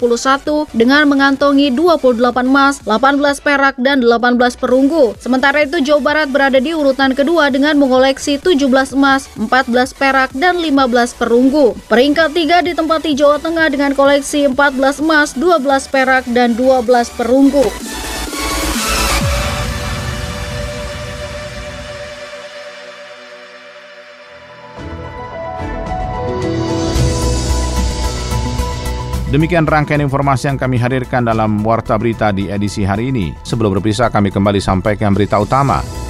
dengan 0.73 1.05
mengantongi 1.09 1.73
28 1.73 2.21
emas, 2.45 2.81
18 2.85 3.45
perak 3.45 3.75
dan 3.77 4.01
18 4.01 4.57
perunggu. 4.57 5.13
Sementara 5.21 5.65
itu 5.65 5.81
Jawa 5.81 6.01
Barat 6.01 6.27
berada 6.29 6.59
di 6.61 6.73
urutan 6.73 7.13
kedua 7.13 7.53
dengan 7.53 7.77
mengoleksi 7.77 8.41
17 8.41 8.95
emas, 8.95 9.29
14 9.37 9.93
perak 9.93 10.29
dan 10.33 10.57
15 10.57 11.17
perunggu. 11.17 11.77
Peringkat 11.87 12.33
3 12.33 12.67
ditempati 12.73 13.13
Jawa 13.13 13.37
Tengah 13.39 13.67
dengan 13.69 13.91
koleksi 13.93 14.49
14 14.51 15.03
emas, 15.03 15.35
12 15.37 15.87
perak 15.91 16.23
dan 16.31 16.55
2 16.57 16.78
12 16.79 17.11
perunggu. 17.11 17.67
Demikian 29.29 29.67
rangkaian 29.67 30.01
informasi 30.01 30.49
yang 30.49 30.57
kami 30.57 30.81
hadirkan 30.81 31.21
dalam 31.21 31.61
Warta 31.61 31.99
Berita 32.01 32.33
di 32.33 32.49
edisi 32.49 32.81
hari 32.81 33.13
ini. 33.13 33.35
Sebelum 33.45 33.77
berpisah, 33.77 34.09
kami 34.09 34.33
kembali 34.33 34.57
sampaikan 34.57 35.13
berita 35.13 35.37
utama. 35.37 36.08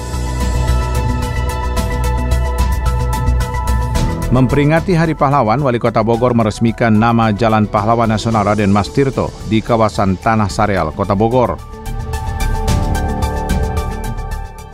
Memperingati 4.30 4.94
Hari 4.94 5.18
Pahlawan, 5.18 5.58
Wali 5.58 5.82
Kota 5.82 6.06
Bogor 6.06 6.38
meresmikan 6.38 6.94
nama 6.94 7.34
Jalan 7.34 7.66
Pahlawan 7.66 8.06
Nasional 8.06 8.46
Raden 8.46 8.70
Mas 8.70 8.86
Tirto 8.86 9.26
di 9.50 9.58
kawasan 9.58 10.14
Tanah 10.22 10.46
Sareal, 10.46 10.94
Kota 10.94 11.18
Bogor. 11.18 11.58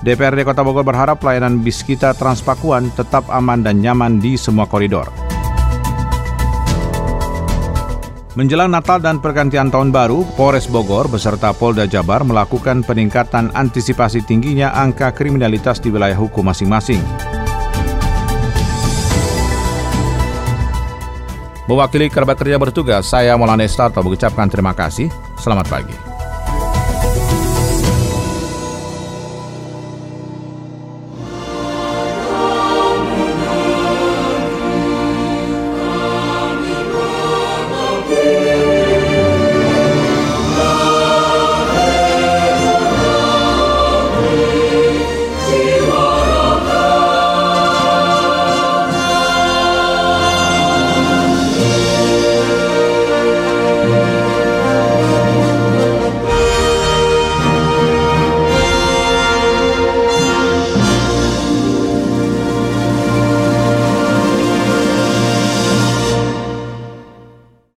DPRD 0.04 0.44
Kota 0.44 0.60
Bogor 0.60 0.84
berharap 0.84 1.24
pelayanan 1.24 1.64
bis 1.64 1.80
kita 1.80 2.12
Transpakuan 2.12 2.92
tetap 2.92 3.24
aman 3.32 3.64
dan 3.64 3.80
nyaman 3.80 4.20
di 4.20 4.36
semua 4.36 4.68
koridor. 4.68 5.08
Menjelang 8.36 8.68
Natal 8.68 9.00
dan 9.00 9.24
pergantian 9.24 9.72
tahun 9.72 9.88
baru, 9.88 10.20
Polres 10.36 10.68
Bogor 10.68 11.08
beserta 11.08 11.56
Polda 11.56 11.88
Jabar 11.88 12.20
melakukan 12.28 12.84
peningkatan 12.84 13.48
antisipasi 13.56 14.20
tingginya 14.20 14.76
angka 14.76 15.16
kriminalitas 15.16 15.80
di 15.80 15.88
wilayah 15.88 16.20
hukum 16.20 16.44
masing-masing. 16.44 17.00
Mewakili 21.66 22.06
kerabat 22.06 22.38
kerja 22.38 22.62
bertugas, 22.62 23.10
saya 23.10 23.34
Maulana 23.34 23.66
Estato 23.66 23.98
mengucapkan 23.98 24.46
terima 24.46 24.70
kasih. 24.70 25.10
Selamat 25.34 25.66
pagi. 25.66 26.15